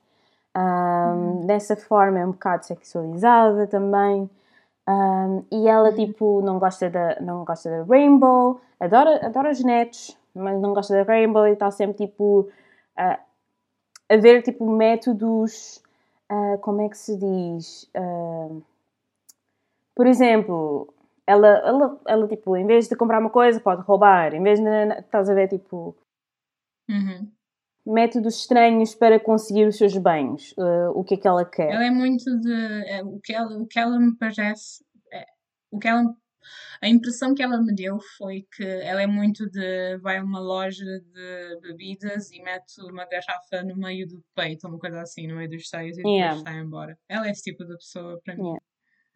[0.56, 4.30] Um, dessa forma é um bocado sexualizada também.
[4.90, 10.18] Um, e ela tipo não gosta da não gosta da Rainbow, adora adora os netos,
[10.34, 12.50] mas não gosta da Rainbow e está sempre tipo
[12.98, 13.20] uh,
[14.10, 15.84] a ver tipo métodos
[16.32, 18.64] uh, como é que se diz uh,
[19.98, 20.94] por exemplo,
[21.26, 24.36] ela, ela, ela, tipo, em vez de comprar uma coisa, pode roubar.
[24.36, 24.70] Em vez de.
[25.00, 25.96] Estás a ver, tipo.
[26.88, 27.32] Uhum.
[27.94, 30.52] Métodos estranhos para conseguir os seus bens.
[30.58, 31.72] Uh, o que é que ela quer.
[31.72, 32.84] Ela é muito de.
[32.88, 34.84] É, o, que ela, o que ela me parece.
[35.12, 35.26] É,
[35.72, 36.04] o que ela.
[36.82, 39.98] A impressão que ela me deu foi que ela é muito de.
[40.00, 44.80] Vai a uma loja de bebidas e mete uma garrafa no meio do peito, uma
[44.80, 46.36] coisa assim, no meio dos seios e yeah.
[46.36, 46.98] depois sai embora.
[47.10, 48.44] Ela é esse tipo de pessoa para mim.
[48.44, 48.62] Yeah.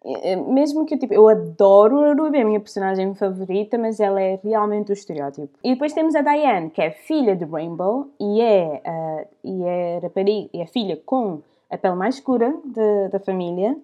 [0.03, 3.77] É, é, mesmo que eu, tipo, eu adoro a Ruby, é a minha personagem favorita,
[3.77, 5.57] mas ela é realmente o estereótipo.
[5.63, 9.99] E depois temos a Diane, que é filha de Rainbow e é, uh, e é
[9.99, 13.77] rapariga, é filha com a pele mais escura de, da família.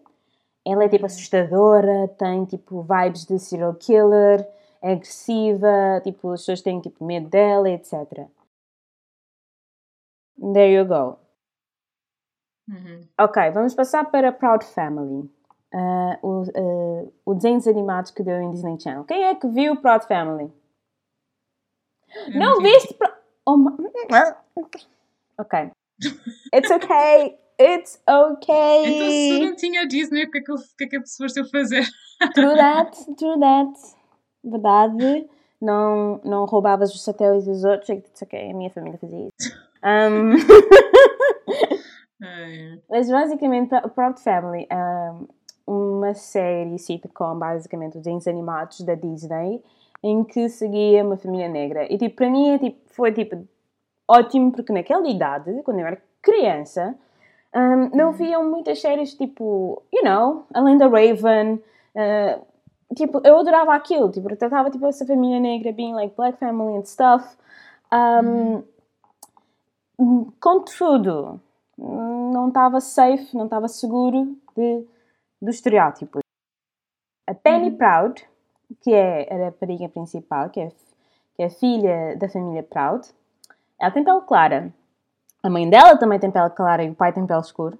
[0.65, 4.45] Ela é tipo assustadora, tem tipo vibes de serial killer,
[4.81, 8.27] é agressiva, tipo, as pessoas têm tipo medo dela, etc.
[10.39, 11.19] There you go.
[12.69, 13.07] Uhum.
[13.17, 15.29] Ok, vamos passar para Proud Family
[15.73, 19.03] uh, o, o desenhos animados que deu em Disney Channel.
[19.03, 20.51] Quem é que viu Proud Family?
[22.27, 22.93] Eu não viste?
[22.93, 23.09] Pro...
[23.45, 23.71] Oh, my...
[25.37, 25.71] Ok.
[26.53, 27.37] It's okay.
[27.59, 28.85] It's okay.
[28.85, 31.27] Então, se não tinha Disney, o que é que, o que, é que a pessoa
[31.27, 31.85] estou a fazer?
[32.33, 33.73] True that, true that.
[34.43, 35.27] Verdade.
[35.59, 37.89] Não, não roubavas os satélites dos outros.
[37.89, 39.55] It's ok, a minha família fazia isso.
[39.83, 40.33] Um...
[42.89, 45.27] Mas basicamente, Proud Family um,
[45.67, 49.61] uma série sitcom, basicamente, desenhos animados da Disney,
[50.01, 51.91] em que seguia uma família negra.
[51.91, 53.45] E, tipo, para mim é, tipo, foi, tipo,
[54.07, 56.95] ótimo, porque naquela idade, quando eu era criança,
[57.53, 58.13] um, não uhum.
[58.13, 61.55] viam muitas séries, tipo, you know, além da Raven,
[61.95, 62.45] uh,
[62.95, 66.77] tipo, eu adorava aquilo, tipo, eu tratava, tipo, essa família negra, being, like, black family
[66.77, 67.35] and stuff.
[67.91, 68.63] Um,
[69.97, 70.31] uhum.
[70.39, 71.41] Contudo,
[71.77, 74.85] não estava safe, não estava seguro de
[75.41, 76.21] dos estereótipos.
[77.27, 77.77] A Penny uhum.
[77.77, 78.27] Proud,
[78.81, 80.69] que é a rapariga principal, que é,
[81.35, 83.07] que é filha da família Proud,
[83.79, 84.73] ela tem pele clara.
[85.43, 87.77] A mãe dela também tem pele clara e o pai tem pele escura.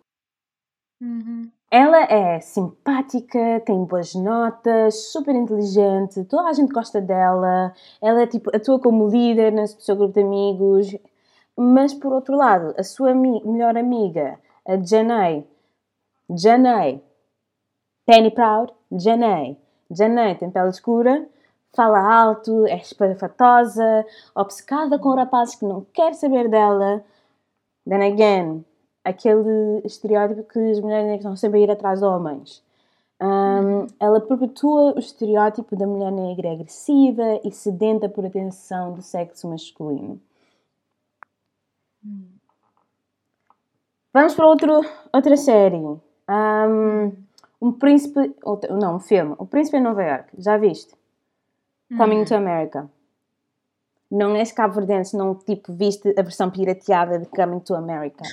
[1.02, 1.50] Uhum.
[1.70, 7.74] Ela é simpática, tem boas notas, super inteligente, toda a gente gosta dela.
[8.02, 10.96] Ela é, tipo, atua como líder no seu grupo de amigos.
[11.58, 15.46] Mas, por outro lado, a sua melhor amiga, a Janae,
[16.30, 17.04] Janae
[18.08, 19.58] Penny Proud, Janae.
[19.92, 21.28] Janae tem pele escura,
[21.76, 27.04] fala alto, é espalhafatosa, obcecada com rapazes que não quer saber dela.
[27.86, 28.66] Then again,
[29.04, 32.64] aquele estereótipo que as mulheres negras estão sempre a ir atrás de homens.
[33.22, 39.50] Um, ela perpetua o estereótipo da mulher negra agressiva e sedenta por atenção do sexo
[39.50, 40.22] masculino.
[44.14, 44.82] Vamos para outro,
[45.12, 45.78] outra série.
[45.78, 47.27] Um,
[47.62, 48.36] um príncipe.
[48.70, 49.36] Não, um filme.
[49.38, 50.30] O Príncipe em Nova York.
[50.38, 50.94] Já viste?
[51.96, 52.26] Coming hum.
[52.26, 52.90] to America.
[54.10, 58.24] Não és cabo-verdense, não tipo viste a versão pirateada de Coming to America.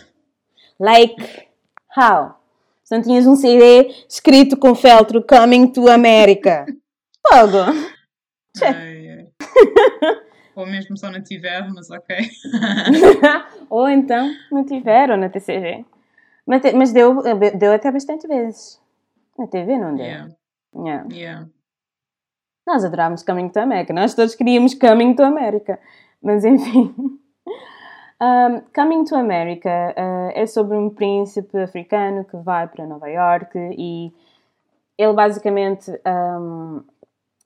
[0.79, 1.49] Like,
[1.97, 2.35] how?
[2.85, 6.67] Se não tinhas um CD escrito com feltro Coming to America.
[8.63, 9.29] Ai, ai.
[10.55, 12.17] Ou mesmo só não tiver, mas ok.
[13.69, 15.85] Ou então não tiveram na TCG.
[16.47, 17.21] Mas, mas deu,
[17.59, 18.81] deu até bastante vezes.
[19.39, 20.05] Na TV não deu.
[20.05, 20.29] Yeah,
[20.77, 21.09] Yeah.
[21.13, 21.47] yeah.
[22.67, 23.93] Nós adorámos Coming to America.
[23.93, 25.79] Nós todos queríamos Coming to America.
[26.23, 26.95] Mas enfim.
[28.23, 29.69] Um, Coming to America
[29.99, 34.13] uh, é sobre um príncipe africano que vai para Nova York e
[34.97, 35.91] ele basicamente
[36.41, 36.83] um,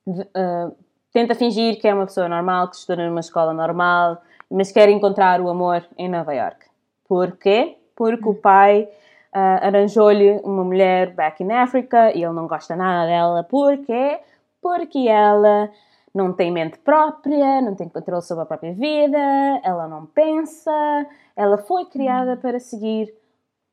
[0.05, 0.75] v- uh,
[1.11, 5.41] tenta fingir que é uma pessoa normal, que estuda numa escola normal, mas quer encontrar
[5.41, 6.67] o amor em Nova York.
[7.07, 7.75] Porquê?
[7.95, 8.87] Porque o pai
[9.35, 13.43] uh, arranjou-lhe uma mulher back in Africa e ele não gosta nada dela.
[13.43, 14.19] Porquê?
[14.61, 15.69] Porque ela
[16.13, 19.17] não tem mente própria, não tem controle sobre a própria vida,
[19.63, 20.71] ela não pensa,
[21.35, 23.13] ela foi criada para seguir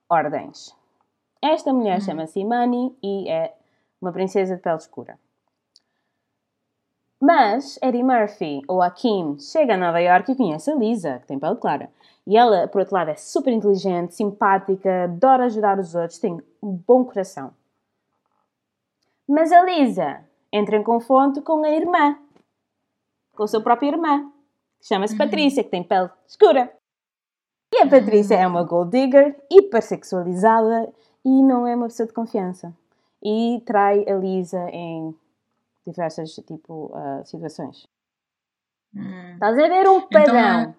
[0.08, 0.74] ordens.
[1.42, 3.54] Esta mulher chama-se Imani e é
[4.00, 5.18] uma princesa de pele escura.
[7.20, 11.26] Mas Eddie Murphy, ou a Kim, chega a Nova York e conhece a Lisa, que
[11.26, 11.90] tem pele clara.
[12.26, 16.72] E ela, por outro lado, é super inteligente, simpática, adora ajudar os outros, tem um
[16.72, 17.54] bom coração.
[19.28, 22.18] Mas a Lisa entra em confronto com a irmã,
[23.34, 24.30] com a sua própria irmã,
[24.80, 26.72] que chama-se Patrícia, que tem pele escura.
[27.72, 30.92] E a Patrícia é uma gold digger, hipersexualizada
[31.24, 32.74] e não é uma pessoa de confiança.
[33.22, 35.14] E trai a Lisa em
[35.86, 37.86] diversas tipo, ah, situações.
[38.94, 39.34] Hum.
[39.34, 40.74] Estás a ver um Então, padrão?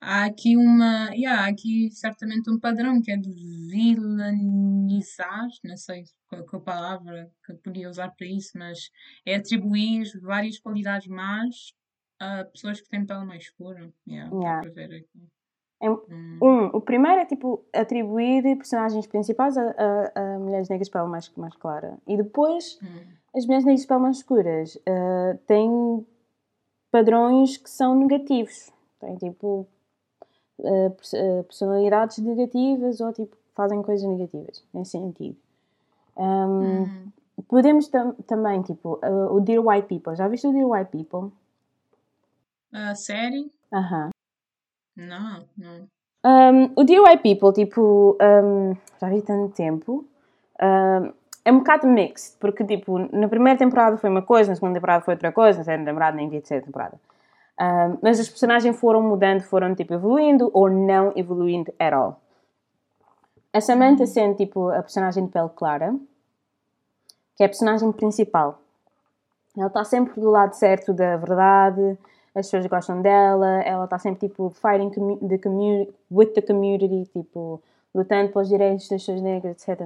[0.00, 1.10] Há aqui uma.
[1.12, 3.32] Yeah, há aqui certamente um padrão que é de
[3.70, 8.90] vilanizar, não sei qual, qual palavra que eu podia usar para isso, mas
[9.26, 11.72] é atribuir várias qualidades más
[12.20, 13.92] a pessoas que têm pele mais escura.
[14.08, 14.60] Yeah, Yeah.
[14.62, 15.28] para ver aqui.
[15.82, 16.38] É Hum.
[16.42, 21.08] Um, o primeiro é tipo atribuir personagens principais a, a- a mulheres negras de pele
[21.08, 21.98] mais, mais clara.
[22.06, 23.04] E depois Hum.
[23.34, 26.06] as mulheres negras de pele mais escuras ah, têm
[26.90, 28.70] padrões que são negativos.
[29.00, 29.68] Têm tipo
[30.96, 35.36] pers- ah, personalidades negativas ou tipo fazem coisas negativas, nesse sentido.
[36.16, 37.12] Ahm, Hum.
[37.48, 40.16] Podemos tam- também, tipo, ah, o Dear White People.
[40.16, 41.30] Já viste o Dear White People?
[42.72, 43.50] A série?
[43.72, 44.10] Aham.
[44.96, 45.86] Não, não.
[46.26, 50.04] Um, o Dear White People, tipo, um, já vi tanto tempo,
[50.60, 51.12] um,
[51.44, 55.04] é um bocado mixed, porque, tipo, na primeira temporada foi uma coisa, na segunda temporada
[55.04, 57.00] foi outra coisa, na terceira temporada nem vi a terceira temporada.
[57.60, 62.20] Um, mas os personagens foram mudando, foram, tipo, evoluindo ou não evoluindo at all.
[63.52, 65.94] A Samantha sendo, tipo, a personagem de pele clara,
[67.36, 68.60] que é a personagem principal.
[69.56, 71.98] Ela está sempre do lado certo da verdade,
[72.34, 74.90] as pessoas gostam dela, ela está sempre tipo fighting
[75.26, 77.60] the community, with the community, tipo
[77.94, 79.80] lutando pelos direitos das pessoas negras, etc.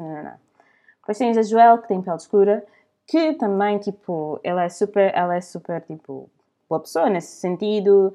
[1.00, 2.66] Depois tens a Joelle, que tem pele escura,
[3.06, 6.28] que também tipo, ela é super, ela é super tipo
[6.72, 8.14] boa pessoa nesse sentido,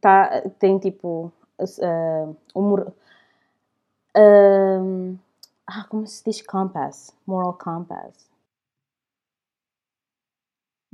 [0.00, 2.92] tá, tem tipo uh, humor,
[4.16, 5.18] um,
[5.66, 8.30] ah, como se diz compass, moral compass.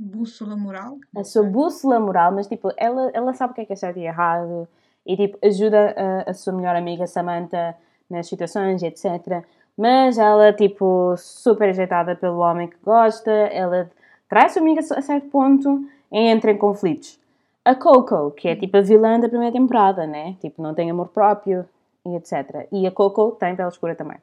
[0.01, 0.97] Bússola moral?
[1.15, 3.99] a sua bússola moral, mas tipo, ela, ela sabe o que é que é certo
[3.99, 4.67] e errado
[5.05, 5.93] e tipo, ajuda
[6.25, 7.75] a, a sua melhor amiga Samantha
[8.09, 9.43] nas situações, etc.
[9.77, 13.91] Mas ela, tipo, super ajeitada pelo homem que gosta, ela
[14.29, 17.19] trai a sua amiga a certo ponto entra em conflitos.
[17.65, 20.35] A Coco, que é tipo a vilã da primeira temporada, né?
[20.41, 21.67] Tipo, não tem amor próprio
[22.05, 22.67] e etc.
[22.71, 24.17] E a Coco tem pele escura também.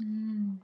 [0.00, 0.56] Hum.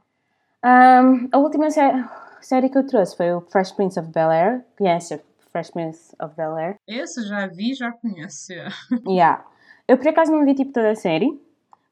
[0.65, 2.05] Um, a última sé-
[2.41, 4.65] série que eu trouxe foi o Fresh Prince of Bel-Air.
[4.77, 5.21] Conhece
[5.51, 6.77] Fresh Prince of Bel-Air?
[6.87, 8.53] Esse já vi, já conheço.
[9.09, 9.45] Yeah.
[9.89, 11.41] Eu por acaso não vi tipo toda a série,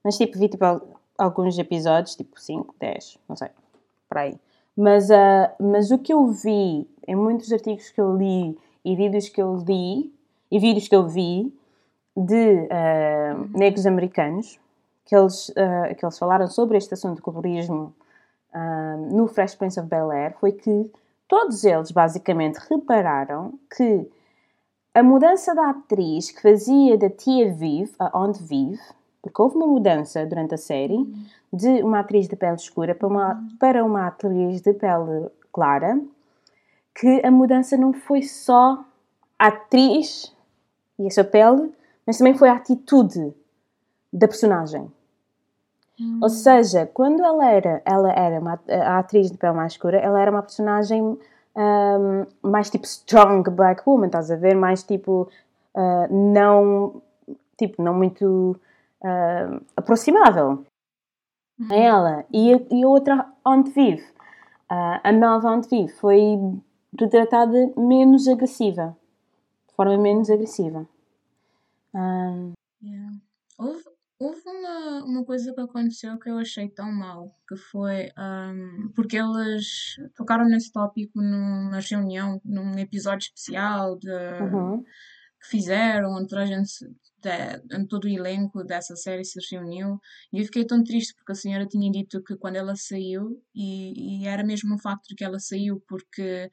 [0.05, 0.87] mas tipo vi tipo al-
[1.17, 3.49] alguns episódios, tipo 5, 10, não sei,
[4.09, 4.39] por aí.
[4.79, 9.29] Mas, ah, mas o que eu vi em muitos artigos que eu li e vídeos
[9.29, 10.15] que eu li
[10.49, 11.53] e vídeos que eu vi
[12.17, 14.61] de ah, negros americanos
[15.05, 17.93] que eles, ah, que eles falaram sobre este assunto do colorismo
[18.53, 20.93] ah, no Fresh Prince of Bel-Air foi que
[21.27, 24.09] todos eles basicamente repararam que
[24.95, 28.79] a mudança da atriz que fazia da tia Viv, a Aunt Viv,
[29.21, 31.05] porque houve uma mudança durante a série
[31.53, 36.01] de uma atriz de pele escura para uma, para uma atriz de pele clara,
[36.95, 38.85] que a mudança não foi só
[39.39, 40.35] a atriz
[40.99, 41.73] e a sua pele,
[42.07, 43.33] mas também foi a atitude
[44.13, 44.91] da personagem.
[46.23, 50.21] Ou seja, quando ela era, ela era uma, a atriz de pele mais escura, ela
[50.21, 51.19] era uma personagem
[51.57, 54.55] um, mais tipo strong black woman, estás a ver?
[54.55, 55.29] Mais tipo,
[55.75, 57.03] uh, não,
[57.57, 58.57] tipo, não muito
[59.03, 60.65] uh, aproximável.
[61.71, 64.03] A ela e a, e a outra onde vive.
[64.71, 66.37] Uh, a nova onde vive foi
[66.99, 68.97] retratada menos agressiva,
[69.69, 70.87] de forma menos agressiva.
[71.95, 72.53] Um...
[72.83, 73.13] Yeah.
[73.59, 73.85] Houve,
[74.21, 79.17] houve uma, uma coisa que aconteceu que eu achei tão mal, que foi um, porque
[79.17, 84.83] eles tocaram nesse tópico numa reunião, num episódio especial de, uhum.
[85.41, 86.87] que fizeram, onde toda a gente
[87.21, 90.01] de, todo o elenco dessa série se reuniu
[90.33, 94.23] e eu fiquei tão triste porque a senhora tinha dito que quando ela saiu e,
[94.23, 96.51] e era mesmo o facto de que ela saiu porque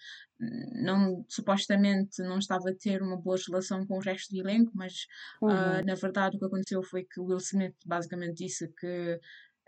[0.83, 5.05] não supostamente não estava a ter uma boa relação com o resto do elenco, mas
[5.41, 5.81] ah, uhum.
[5.81, 9.19] uh, na verdade o que aconteceu foi que Will Smith basicamente disse que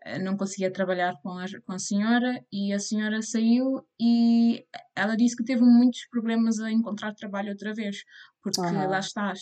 [0.05, 5.15] ah, não conseguia trabalhar com a, com a senhora e a senhora saiu e ela
[5.15, 8.03] disse que teve muitos problemas a encontrar trabalho outra vez,
[8.41, 8.89] porque uhum.
[8.89, 9.33] lá está,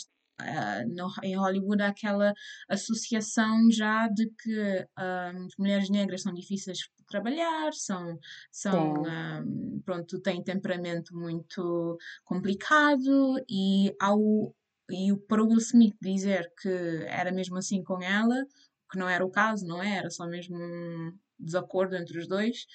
[0.41, 2.33] Uh, no, em Hollywood há aquela
[2.67, 8.19] associação já de que uh, mulheres negras são difíceis de trabalhar, são,
[8.51, 14.53] são um, pronto, têm temperamento muito complicado e ao
[14.89, 16.69] e o para o Will Smith dizer que
[17.07, 18.45] era mesmo assim com ela,
[18.91, 19.97] que não era o caso, não é?
[19.97, 22.65] Era só mesmo um desacordo entre os dois,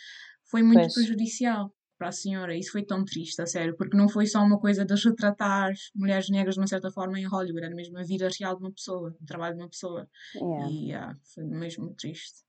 [0.44, 0.94] foi muito pois.
[0.94, 2.56] prejudicial para a senhora.
[2.56, 6.30] Isso foi tão triste, a sério, porque não foi só uma coisa de retratar mulheres
[6.30, 9.14] negras de uma certa forma em Hollywood, era mesmo a vida real de uma pessoa,
[9.20, 10.08] o trabalho de uma pessoa.
[10.34, 10.68] Yeah.
[10.70, 12.42] E yeah, foi mesmo triste.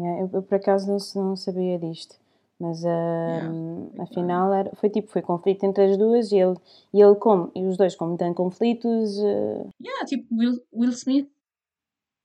[0.00, 2.20] Yeah, eu, eu, por acaso não, não sabia disto.
[2.58, 6.56] Mas uh, yeah, afinal era, foi tipo, foi conflito entre as duas e ele,
[6.92, 9.18] e ele como, e os dois como têm conflitos.
[9.18, 9.70] Uh...
[9.80, 11.28] Yeah, tipo Will, Will Smith.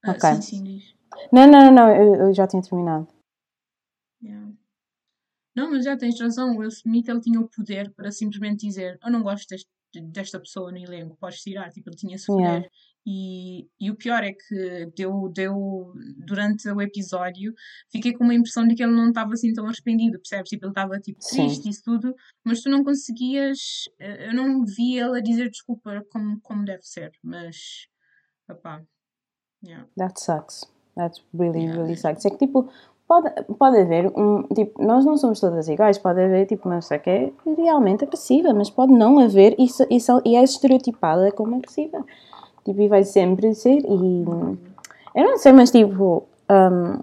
[0.03, 0.35] Uh, ok.
[0.35, 0.95] Sim, sim, diz.
[1.31, 3.07] Não, não, não, não eu, eu já tinha terminado.
[4.23, 4.51] Yeah.
[5.57, 6.51] Não, mas já tens razão.
[6.51, 9.67] O Will Smith ele tinha o poder para simplesmente dizer: Eu não gosto deste,
[10.11, 11.71] desta pessoa no elenco, podes tirar.
[11.71, 12.43] Tipo, ele tinha esse poder.
[12.43, 12.69] Yeah.
[13.09, 17.53] E, e o pior é que deu, deu durante o episódio,
[17.89, 20.49] fiquei com uma impressão de que ele não estava assim tão arrependido, percebes?
[20.49, 24.65] Tipo, ele estava tipo triste e isso tudo, mas tu não conseguias, eh, eu não
[24.65, 27.87] vi ele a dizer desculpa como, como deve ser, mas
[28.51, 28.83] opá,
[29.63, 29.87] yeah.
[29.95, 30.65] That sucks.
[30.97, 31.77] That really, yeah.
[31.79, 32.25] really sucks.
[32.25, 32.69] É que tipo,
[33.07, 34.43] Pode, pode haver um.
[34.53, 35.97] Tipo, nós não somos todas iguais.
[35.97, 40.21] Pode haver tipo, uma pessoa que é realmente agressiva, mas pode não haver isso, isso,
[40.25, 42.03] e é estereotipada como agressiva.
[42.65, 43.79] Tipo, e vai sempre ser.
[43.79, 44.25] E.
[45.15, 46.27] Eu não sei, mas tipo.
[46.49, 46.99] Um,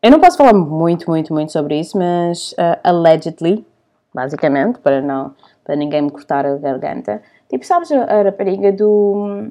[0.00, 3.66] eu não posso falar muito, muito, muito sobre isso, mas uh, allegedly,
[4.14, 5.34] basicamente, para não
[5.68, 7.20] para ninguém me cortar a garganta.
[7.50, 9.50] Tipo, sabes a, a rapariga do.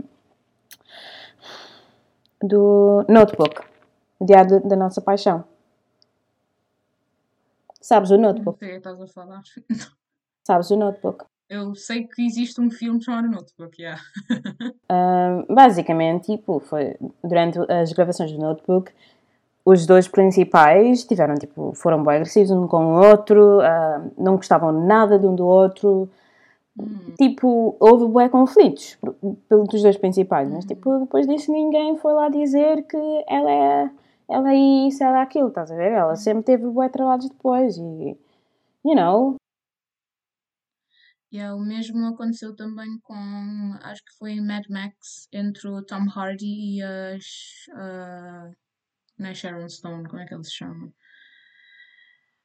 [2.42, 3.62] do Notebook?
[4.20, 5.44] O dia da nossa paixão.
[7.82, 8.62] Sabes o Notebook?
[8.62, 9.42] Não sei estás a falar.
[10.46, 11.26] Sabes o Notebook?
[11.50, 14.02] Eu sei que existe um filme chamado Notebook, yeah.
[14.92, 18.92] um, basicamente, tipo, foi durante as gravações do Notebook,
[19.66, 24.72] os dois principais tiveram, tipo, foram bem agressivos um com o outro, uh, não gostavam
[24.72, 26.10] nada de um do outro.
[26.80, 27.14] Hum.
[27.18, 28.98] Tipo, houve bué conflitos
[29.50, 30.68] pelos dois principais, mas, hum.
[30.68, 33.90] tipo, depois disso ninguém foi lá dizer que ela é
[34.30, 35.92] ela é isso, ela é aquilo, estás a ver?
[35.94, 38.18] Ela sempre teve bué trabalhos depois e,
[38.86, 39.38] you know.
[41.32, 46.06] Yeah, o mesmo aconteceu também com, acho que foi em Mad Max, entre o Tom
[46.10, 48.56] Hardy e as, uh,
[49.18, 50.94] não é Sharon Stone, como é que ele se chama?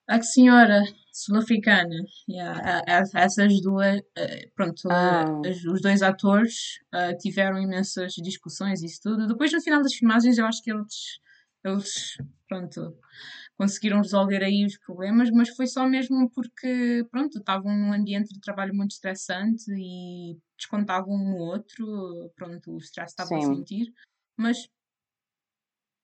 [0.08, 1.94] A senhora sul-africana,
[2.28, 2.82] yeah,
[3.14, 5.40] essas duas, uh, pronto, ah.
[5.72, 9.28] os dois atores uh, tiveram imensas discussões e isso tudo.
[9.28, 11.20] Depois, no final das filmagens, eu acho que eles
[11.64, 12.16] eles,
[12.48, 12.96] pronto,
[13.56, 18.40] conseguiram resolver aí os problemas, mas foi só mesmo porque, pronto, estavam num ambiente de
[18.40, 23.92] trabalho muito estressante e descontavam um no outro, pronto, o stress estava a sentir,
[24.36, 24.68] mas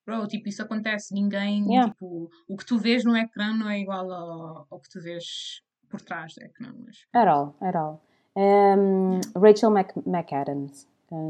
[0.06, 1.92] bro, tipo, isso acontece, ninguém, yeah.
[1.92, 5.62] tipo, o que tu vês no ecrã não é igual ao, ao que tu vês
[5.88, 6.72] por trás do ecrã.
[6.84, 7.06] Mas...
[7.12, 8.02] At all, at all.
[8.34, 10.86] Um, Rachel Mc, McAdams,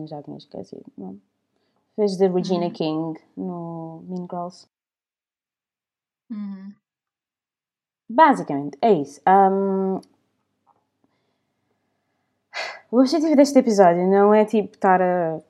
[0.06, 1.20] já tinha esquecido, não?
[1.98, 2.70] Fez da Regina uhum.
[2.70, 4.68] King no Mean Girls.
[6.30, 6.72] Uhum.
[8.08, 9.20] Basicamente, é isso.
[9.26, 10.00] Um,
[12.92, 15.40] o objetivo deste episódio não é tipo estar a.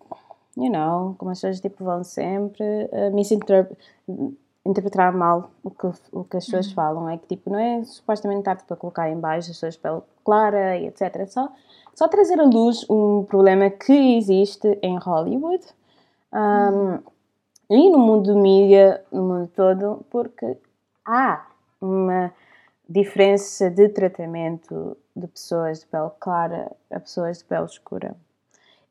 [0.57, 6.39] You know, como as pessoas tipo, vão sempre a misinterpretar mal o que, o que
[6.39, 6.75] as pessoas uhum.
[6.75, 7.11] falam.
[7.11, 10.01] É que tipo, não é supostamente estar tipo, a colocar em baixo as pessoas pele
[10.25, 11.15] clara e etc.
[11.17, 11.53] É só,
[11.95, 15.77] só trazer à luz um problema que existe em Hollywood
[16.33, 17.03] um,
[17.71, 20.57] e no mundo do mídia, no mundo todo, porque
[21.05, 21.47] há
[21.81, 22.33] uma
[22.89, 28.17] diferença de tratamento de pessoas de pele clara a pessoas de pele escura.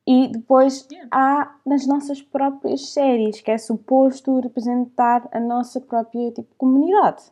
[0.06, 6.48] E depois há nas nossas próprias séries, que é suposto representar a nossa própria tipo,
[6.58, 7.24] comunidade.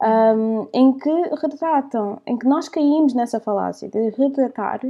[0.00, 1.10] Um, em que
[1.40, 4.80] retratam, em que nós caímos nessa falácia de retratar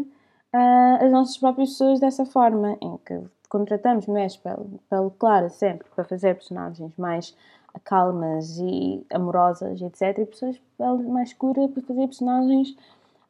[0.52, 3.20] ah, as nossas próprias pessoas dessa forma, em que
[3.52, 7.36] contratamos mulheres pele, pele clara sempre para fazer personagens mais
[7.84, 10.20] calmas e amorosas, etc.
[10.20, 12.74] E pessoas pele mais escura para fazer personagens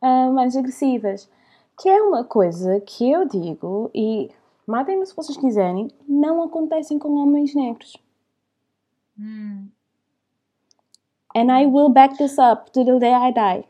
[0.00, 1.28] ah, mais agressivas.
[1.76, 4.30] Que é uma coisa que eu digo, e
[4.64, 7.96] matem-me se vocês quiserem, não acontecem com homens negros.
[9.18, 9.70] Hum.
[11.34, 13.64] And I will back this up to the day I die.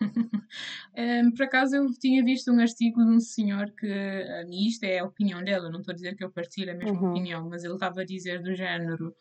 [0.98, 4.84] Um, por acaso eu tinha visto um artigo de um senhor que, um, e isto
[4.84, 7.02] é a opinião dele, não estou a dizer que eu partilho a mesma Uhum.
[7.02, 9.14] opinião, mas ele estava a dizer do género,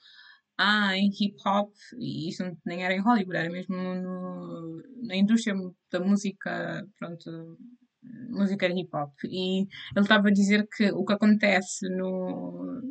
[0.57, 5.55] ah, em hip hop, e isto nem era em Hollywood, era mesmo no- na indústria
[5.91, 7.57] da música, pronto,
[8.29, 9.67] música hip hop, e ele
[10.01, 12.81] estava a dizer que o que acontece no,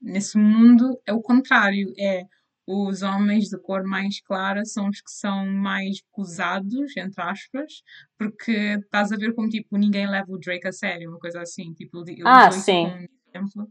[0.00, 2.24] nesse mundo é o contrário, é
[2.66, 7.82] os homens de cor mais clara são os que são mais gozados, entre aspas,
[8.16, 11.72] porque estás a ver como tipo ninguém leva o Drake a sério, uma coisa assim,
[11.74, 12.86] tipo, ele Ah, sim.
[12.86, 13.70] um exemplo,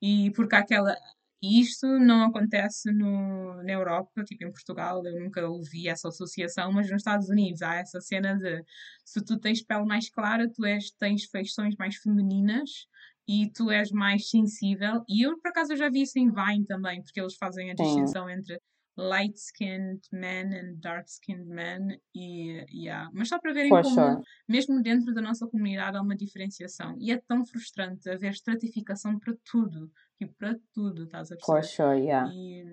[0.00, 0.94] e porque aquela.
[1.40, 6.72] E isto não acontece no, na Europa, tipo em Portugal, eu nunca ouvi essa associação,
[6.72, 8.64] mas nos Estados Unidos há essa cena de
[9.04, 12.88] se tu tens pele mais clara, tu és, tens feições mais femininas
[13.28, 15.04] e tu és mais sensível.
[15.06, 17.74] E eu, por acaso, eu já vi isso em Vine também, porque eles fazem a
[17.74, 18.58] distinção entre
[18.96, 22.00] light-skinned men and dark-skinned men.
[22.14, 23.10] E, yeah.
[23.12, 26.96] Mas só para verem For como, mesmo dentro da nossa comunidade, há uma diferenciação.
[26.98, 29.90] E é tão frustrante haver estratificação para tudo.
[30.16, 31.62] Tipo, para tudo, estás a perceber?
[31.64, 32.32] sure, yeah.
[32.32, 32.64] E,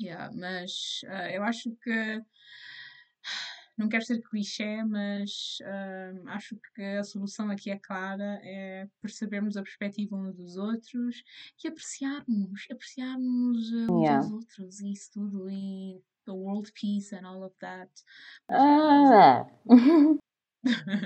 [0.00, 2.22] yeah, mas ah, eu acho que
[3.78, 9.56] não quero ser clichê, mas ah, acho que a solução aqui é clara, é percebermos
[9.56, 11.22] a perspectiva uns dos outros
[11.64, 14.18] e apreciarmos, apreciarmos ah, uns Yeah.
[14.18, 17.90] aos outros e isso tudo e the world peace and all of that.
[18.50, 19.48] Mas-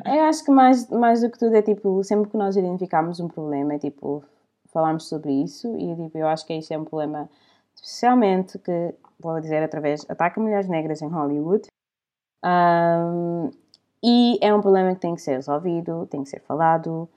[0.05, 3.21] Ah, eu acho que mais, mais do que tudo é tipo, sempre que nós identificarmos
[3.21, 4.25] um problema, é tipo,
[4.73, 7.29] falarmos sobre isso e tipo, eu acho que isso é um problema,
[7.75, 11.69] especialmente que, vou dizer através, ataca mulheres negras em Hollywood.
[12.43, 13.51] Ahm,
[14.03, 17.09] e é um problema que tem que ser resolvido, tem que ser falado,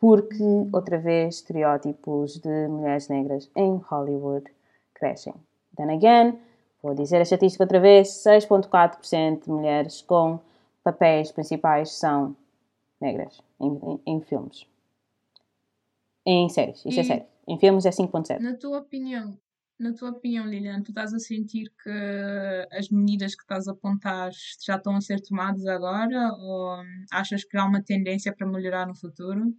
[0.00, 4.46] porque, outra vez, estereótipos de mulheres negras em Hollywood
[4.94, 5.34] crescem.
[5.76, 6.38] Then again,
[6.82, 10.38] vou dizer a estatística outra vez: 6,4% de mulheres com
[10.84, 12.36] papéis principais são
[13.00, 14.66] negras em, em- em filmes.
[16.24, 17.26] Em séries, isso é E- sério.
[17.48, 18.40] Em filmes é 5,7%.
[18.40, 19.34] Na tua opinião,
[19.78, 24.30] na tua opinião, Lilian, tu estás a sentir que as medidas que estás a apontar
[24.64, 26.76] já estão a ser tomadas agora ou
[27.12, 29.54] achas que há uma tendência para melhorar no futuro?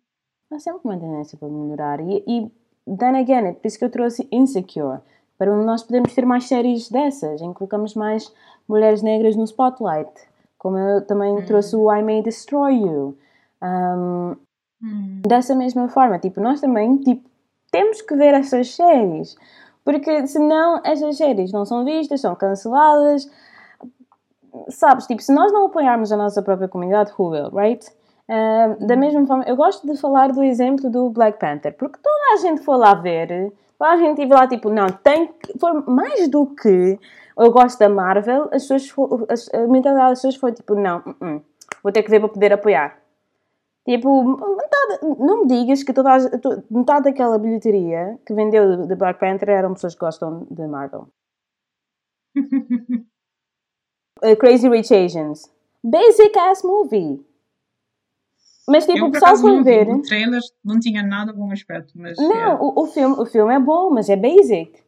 [0.52, 2.00] Há sempre uma tendência para melhorar.
[2.02, 2.52] E, e
[2.98, 5.00] then again, é por isso que eu trouxe Insecure.
[5.38, 8.34] Para nós podermos ter mais séries dessas, em que colocamos mais
[8.68, 10.12] mulheres negras no spotlight.
[10.58, 11.46] Como eu também Hum.
[11.46, 13.18] trouxe o I May Destroy You.
[13.64, 14.36] Um,
[14.82, 17.30] Hum, dessa mesma forma, tipo, nós também tipo,
[17.72, 19.36] temos que ver essas séries.
[19.84, 23.30] Porque senão essas séries não são vistas, são canceladas.
[24.70, 27.86] Sabes, tipo, se nós não apoiarmos a nossa própria comunidade, who will, right?
[28.28, 32.34] Ah, da mesma forma, eu gosto de falar do exemplo do Black Panther, porque toda
[32.34, 35.74] a gente foi lá ver, toda a gente teve lá, tipo, não, tem que, foi
[35.88, 37.00] mais do que
[37.38, 41.16] eu gosto da Marvel, as fo- as- a mentalidade das pessoas foi tipo, não, uh
[41.24, 41.42] -uh,
[41.82, 42.98] vou ter que ver para poder apoiar.
[43.88, 44.10] Tipo,
[45.02, 49.50] não me digas que toda a, to- metade daquela bilheteria que vendeu de- Black Panther
[49.50, 51.08] eram pessoas que gostam de Marvel.
[54.22, 55.50] Uh, Crazy Rich Asians.
[55.82, 57.26] Basic ass movie.
[58.68, 59.88] Mas tipo, eu, o pessoal foi ver.
[59.90, 62.18] O trailer não tinha nada bom aspecto, mas...
[62.18, 62.62] Não, yeah.
[62.62, 64.84] o, o filme, o filme é bom, mas é basic.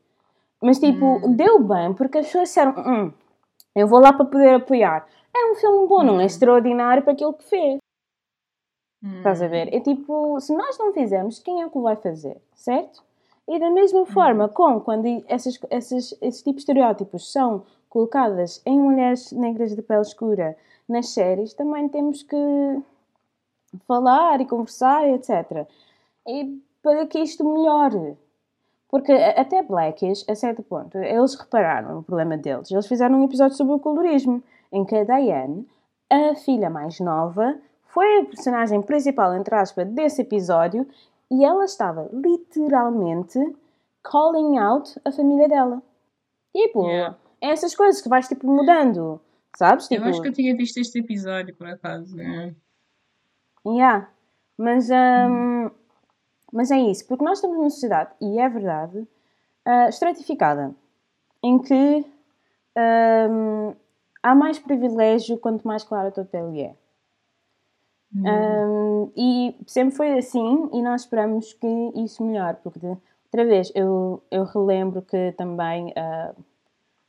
[0.61, 1.33] Mas tipo, Hum.
[1.33, 3.13] deu bem porque as pessoas disseram: "Hum,
[3.73, 5.07] eu vou lá para poder apoiar.
[5.33, 6.25] É um filme bom, não é Hum.
[6.25, 7.77] extraordinário para aquilo que fez.
[9.03, 9.73] Estás a Hum, ver?
[9.73, 12.37] É tipo, se nós não fizermos, quem é que o vai fazer?
[12.53, 13.03] Certo?
[13.47, 14.05] E da mesma Hum.
[14.05, 19.81] forma, com quando essas, essas, esses tipos de estereótipos são colocadas em mulheres negras de
[19.81, 20.55] pele escura
[20.87, 22.35] nas séries, também temos que
[23.87, 25.67] falar e conversar, etc.
[26.27, 28.17] E para que isto melhore.
[28.89, 32.69] Porque a- até Blackish, a certo ponto, eles repararam no problema deles.
[32.71, 35.67] Eles fizeram um episódio sobre o colorismo, em que a Diane,
[36.09, 37.57] a filha mais nova,
[37.93, 40.87] foi a personagem principal, entre aspas, desse episódio
[41.29, 43.39] e ela estava literalmente
[44.03, 45.81] calling out a família dela.
[46.55, 47.17] Tipo, Yeah.
[47.39, 49.19] é essas coisas que vais tipo mudando,
[49.55, 49.87] sabes?
[49.87, 52.17] Tipo, Eu acho que eu tinha visto este episódio, por acaso.
[52.17, 52.53] yeah.
[53.65, 54.09] Yeah.
[54.57, 55.69] Mas, um,
[56.51, 60.75] mas é isso, porque nós estamos numa sociedade, e é verdade, uh, estratificada,
[61.43, 62.05] em que
[63.29, 63.73] um,
[64.21, 66.75] há mais privilégio quanto mais clara a tua pele é.
[68.13, 68.23] Hum.
[68.25, 74.21] Um, e sempre foi assim, e nós esperamos que isso melhore, porque, outra vez, eu,
[74.29, 76.35] eu relembro que também, uh,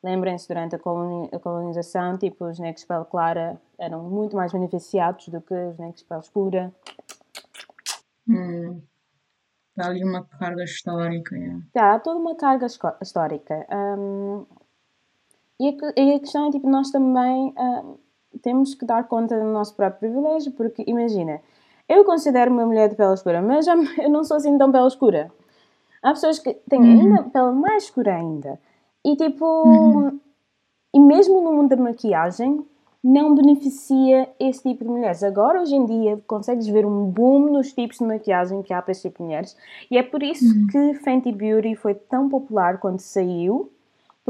[0.02, 4.52] lembrem-se, durante a, coloni a, colonização, tipo, os negros de pele clara eram muito mais
[4.52, 6.72] beneficiados do que os negros de pele escura.
[8.28, 8.80] Hum.
[9.76, 11.34] Dá ali uma carga histórica.
[11.34, 11.58] É.
[11.74, 12.66] Dá toda uma carga
[13.00, 13.66] histórica.
[13.70, 14.46] Um,
[15.58, 17.96] e, a, e, a, questão é, tipo, nós também um,
[18.40, 21.40] temos que dar conta do nosso próprio privilégio, porque imagina,
[21.88, 24.86] eu considero-me uma mulher de pele escura, mas já, eu não sou assim tão pele
[24.86, 25.30] escura.
[26.02, 27.00] Há pessoas que têm uhum.
[27.00, 28.58] ainda pele mais escura ainda.
[29.04, 30.20] E tipo, uhum.
[30.94, 32.64] e mesmo no mundo da maquiagem,
[33.02, 35.22] não beneficia esse tipo de mulheres.
[35.22, 38.92] Agora, hoje em dia, consegues ver um boom nos tipos de maquiagem que há para
[38.92, 39.56] esse tipo de mulheres.
[39.90, 40.66] E é por isso uhum.
[40.68, 43.70] que Fenty Beauty foi tão popular quando saiu,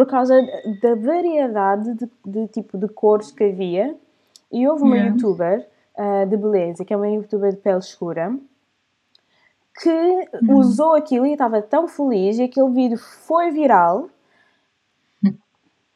[0.03, 0.35] por causa
[0.83, 3.97] da variedade de, de tipo de cores que havia.
[4.51, 5.15] E houve uma yeah.
[5.15, 8.37] youtuber uh, de beleza, que é uma youtuber de pele escura,
[9.81, 9.89] que
[10.43, 10.57] uhum.
[10.59, 14.11] usou aquilo e estava tão feliz e aquele vídeo foi viral.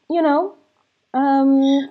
[0.08, 0.56] You know?
[1.12, 1.88] Um,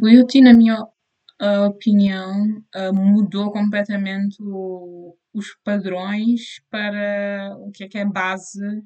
[0.00, 7.88] Beauty, na minha uh, opinião, uh, mudou completamente o, os padrões para o que é
[7.88, 8.82] que é base,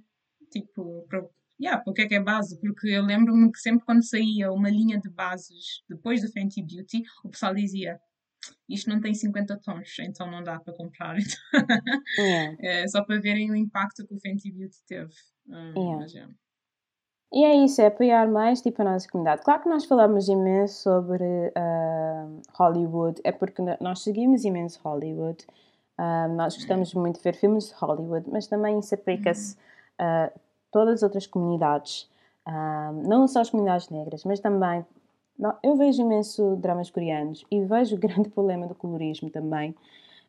[0.51, 1.25] tipo, para,
[1.63, 4.69] yeah, o que é que é base, porque eu lembro-me que sempre quando saía uma
[4.69, 8.01] linha de bases depois do Fenty Beauty, o pessoal dizia
[8.69, 11.17] isto não tem 50 tons, então não dá para comprar.
[12.19, 12.57] yeah.
[12.61, 15.13] é, só para verem o impacto que o Fenty Beauty teve.
[15.49, 15.97] Um, yeah.
[15.99, 16.13] Mas.
[17.35, 19.43] E é isso, é apoiar mais tipo, a nossa comunidade.
[19.43, 25.47] Claro que nós falamos imenso sobre uh, Hollywood, é porque nós seguimos imenso Hollywood,
[25.99, 29.57] uh, nós gostamos muito de ver filmes de Hollywood, mas também isso aplica-se
[29.99, 30.41] a uh,
[30.73, 32.11] todas as outras comunidades,
[33.05, 34.85] não só as comunidades negras, mas também.
[35.63, 39.75] Eu vejo imenso dramas coreanos e vejo o grande problema do colorismo também.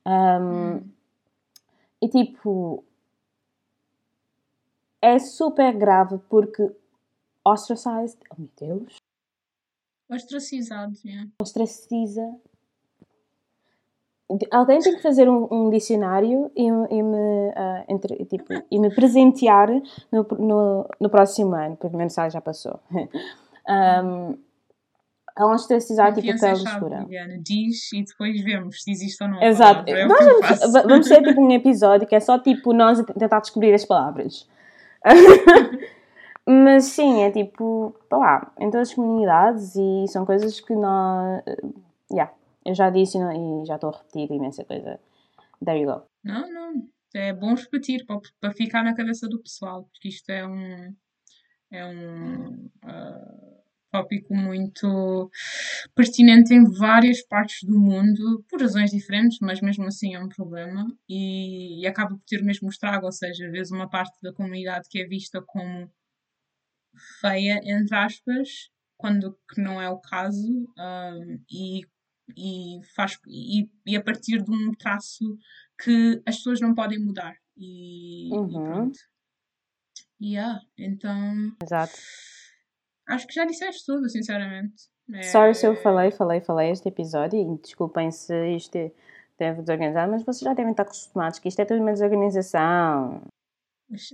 [0.06, 0.84] Um, hum.
[2.02, 2.84] E tipo,
[5.02, 6.72] é super grave porque
[7.44, 8.20] ostracized.
[8.30, 8.98] Oh meu Deus.
[10.10, 11.30] Ostracizado, yeah.
[11.41, 12.36] Ostraciza.
[14.52, 18.94] Alguém tem que fazer um, um dicionário e, e me, uh, entre, tipo, e me
[18.94, 19.70] presentear
[20.12, 22.80] no, no, no próximo ano, porque a mensagem já passou.
[22.92, 24.38] um,
[25.36, 27.08] a ostracizar tipo pele escura.
[27.42, 29.42] Diz e depois vemos se existe ou não.
[29.42, 29.90] Exato.
[29.92, 33.74] É nós vamos, vamos ter tipo um episódio que é só tipo nós tentar descobrir
[33.74, 34.48] as palavras.
[36.46, 41.42] Mas sim, é tipo, tá lá, em todas as comunidades e são coisas que nós.
[42.12, 42.32] Yeah,
[42.66, 44.99] eu já disse e já estou a repetir imensa coisa.
[45.64, 46.05] There you go.
[46.24, 46.89] Não, não.
[47.16, 50.95] É bom repetir para, para ficar na cabeça do pessoal, porque isto é um.
[51.72, 52.70] É um.
[52.84, 53.53] Uh,
[53.93, 55.30] tópico muito
[55.95, 60.88] pertinente em várias partes do mundo, por razões diferentes, mas mesmo assim é um problema
[61.07, 64.88] e, e acaba por ter o mesmo estrago, ou seja, vezes uma parte da comunidade
[64.89, 65.88] que é vista como
[67.22, 71.82] feia, entre aspas, quando que não é o caso, um, e,
[72.36, 75.38] e, faz, e, e, a partir de um traço
[75.82, 77.36] que as pessoas não podem mudar.
[77.58, 78.48] E, uhum.
[78.48, 79.00] e pronto.
[80.22, 81.56] Yeah, então.
[81.62, 81.94] Exato.
[83.08, 84.90] Acho que já disseste tudo, sinceramente.
[85.12, 85.24] É...
[85.24, 88.92] Sorry se eu falei, falei, falei este episódio e desculpem se isto
[89.38, 93.22] deve desorganizar, mas vocês já devem estar acostumados que isto é tudo uma desorganização.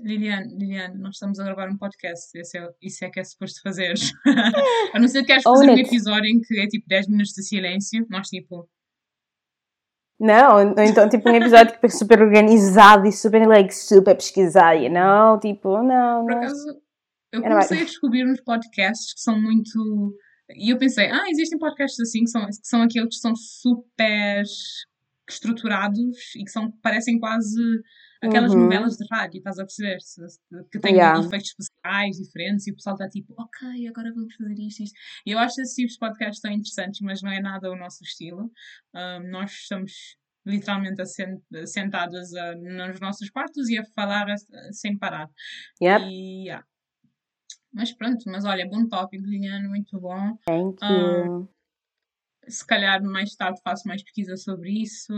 [0.03, 3.61] Liliane, Liliane, nós estamos a gravar um podcast, esse é, isso é que é suposto
[3.61, 3.93] fazer.
[4.93, 7.43] A não ser que queres fazer um episódio em que é tipo 10 minutos de
[7.43, 8.67] silêncio, nós tipo.
[10.19, 15.39] Não, então tipo um episódio tipo, super organizado e super, like, super pesquisado, you know?
[15.39, 16.81] Tipo, não, Por acaso,
[17.31, 20.17] eu comecei a descobrir uns podcasts que são muito.
[20.55, 24.43] E eu pensei, ah, existem podcasts assim que são, que são aqueles que são super
[25.29, 27.61] estruturados e que são, parecem quase
[28.21, 28.61] aquelas uhum.
[28.61, 29.97] novelas de rádio, estás a perceber?
[30.71, 31.19] Que têm yeah.
[31.19, 34.99] efeitos especiais diferentes e o pessoal está tipo, ok, agora vamos fazer isto, isto.
[35.25, 38.03] E eu acho esses tipos de podcasts tão interessantes, mas não é nada o nosso
[38.03, 38.51] estilo.
[38.93, 41.01] Um, nós estamos literalmente
[41.67, 45.29] sentadas uh, nos nossos quartos e a falar uh, sem parar.
[45.81, 46.05] Yep.
[46.05, 46.65] E, yeah.
[47.71, 50.37] Mas pronto, mas olha, bom tópico, Liliana, muito bom.
[50.45, 51.41] Thank you.
[51.43, 51.58] Um,
[52.49, 55.13] se calhar mais tarde faço mais pesquisa sobre isso,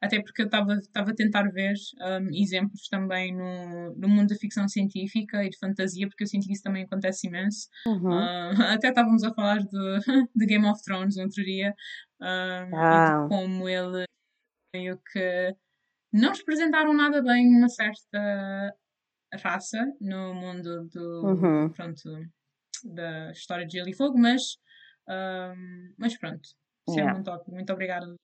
[0.00, 4.68] até porque eu estava a tentar ver um, exemplos também no, no mundo da ficção
[4.68, 7.68] científica e de fantasia, porque eu sinto que isso também acontece imenso.
[7.86, 8.10] Uhum.
[8.10, 9.98] Uh, até estávamos a falar de,
[10.34, 11.74] de Game of Thrones outro dia,
[12.20, 13.18] um, ah.
[13.18, 14.04] e de como ele
[14.74, 15.54] meio que
[16.12, 18.74] não representaram nada bem uma certa
[19.42, 21.70] raça no mundo do, Uhum.
[21.70, 22.02] pronto,
[22.84, 24.58] da história de Gelo e Fogo, mas,
[25.08, 26.48] ahm, mas pronto,
[26.88, 27.14] isso é Yeah.
[27.14, 27.50] muito.
[27.50, 28.14] Muito obrigada.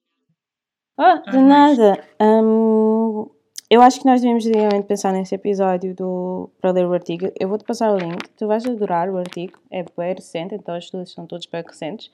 [0.98, 2.04] Ah, de nada.
[2.20, 3.28] Hum,
[3.70, 7.30] eu acho que nós devemos realmente pensar nesse episódio do, para ler o artigo.
[7.38, 8.28] Eu vou-te passar o link.
[8.36, 9.58] Tu vais adorar o artigo.
[9.70, 12.11] É bem recente, então os estudos são todos bem recentes.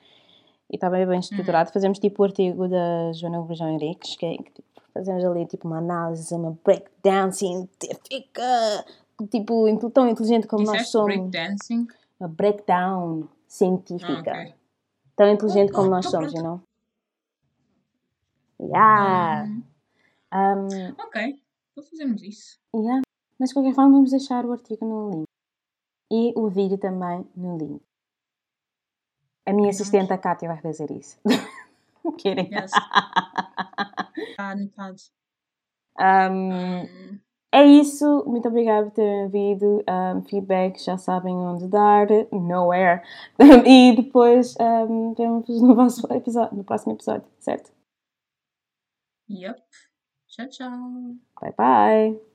[0.71, 1.71] E está bem, bem estruturado.
[1.71, 5.67] Fazemos tipo o artigo da Joana Gurjão Henriques, que é que, tipo, fazemos ali tipo
[5.67, 8.85] uma análise, uma breakdown científica.
[9.31, 11.15] Tipo, tão inteligente como nós Disseste somos.
[11.15, 11.87] breakdancing?
[12.19, 14.53] Uma breakdown Ah, científica.
[15.17, 16.61] Tão inteligente como nós somos, you know?
[18.61, 19.45] Yeah!
[20.31, 21.41] Ahm, Um, ok,
[21.71, 22.59] então fazemos isso.
[22.75, 23.01] Yeah.
[23.39, 25.25] Mas de qualquer forma vamos deixar o artigo no link.
[26.11, 27.81] E o vídeo também no link.
[29.45, 31.17] A minha assistente, a Kátia, vai fazer isso.
[32.19, 32.49] Querem?
[32.51, 32.71] Yes.
[34.17, 34.97] Está anotado.
[35.99, 36.51] Um,
[36.83, 37.19] Ahm,
[37.51, 38.23] é isso.
[38.25, 39.83] Muito obrigada por terem ouvido.
[39.89, 42.07] Um, feedback, já sabem onde dar.
[42.31, 43.01] Nowhere.
[43.65, 47.71] e depois um, vemos no, próximo episódio, no próximo episódio, certo?
[49.29, 49.61] yep.
[50.27, 51.15] Tchau, tchau.
[51.41, 52.26] Bye bye.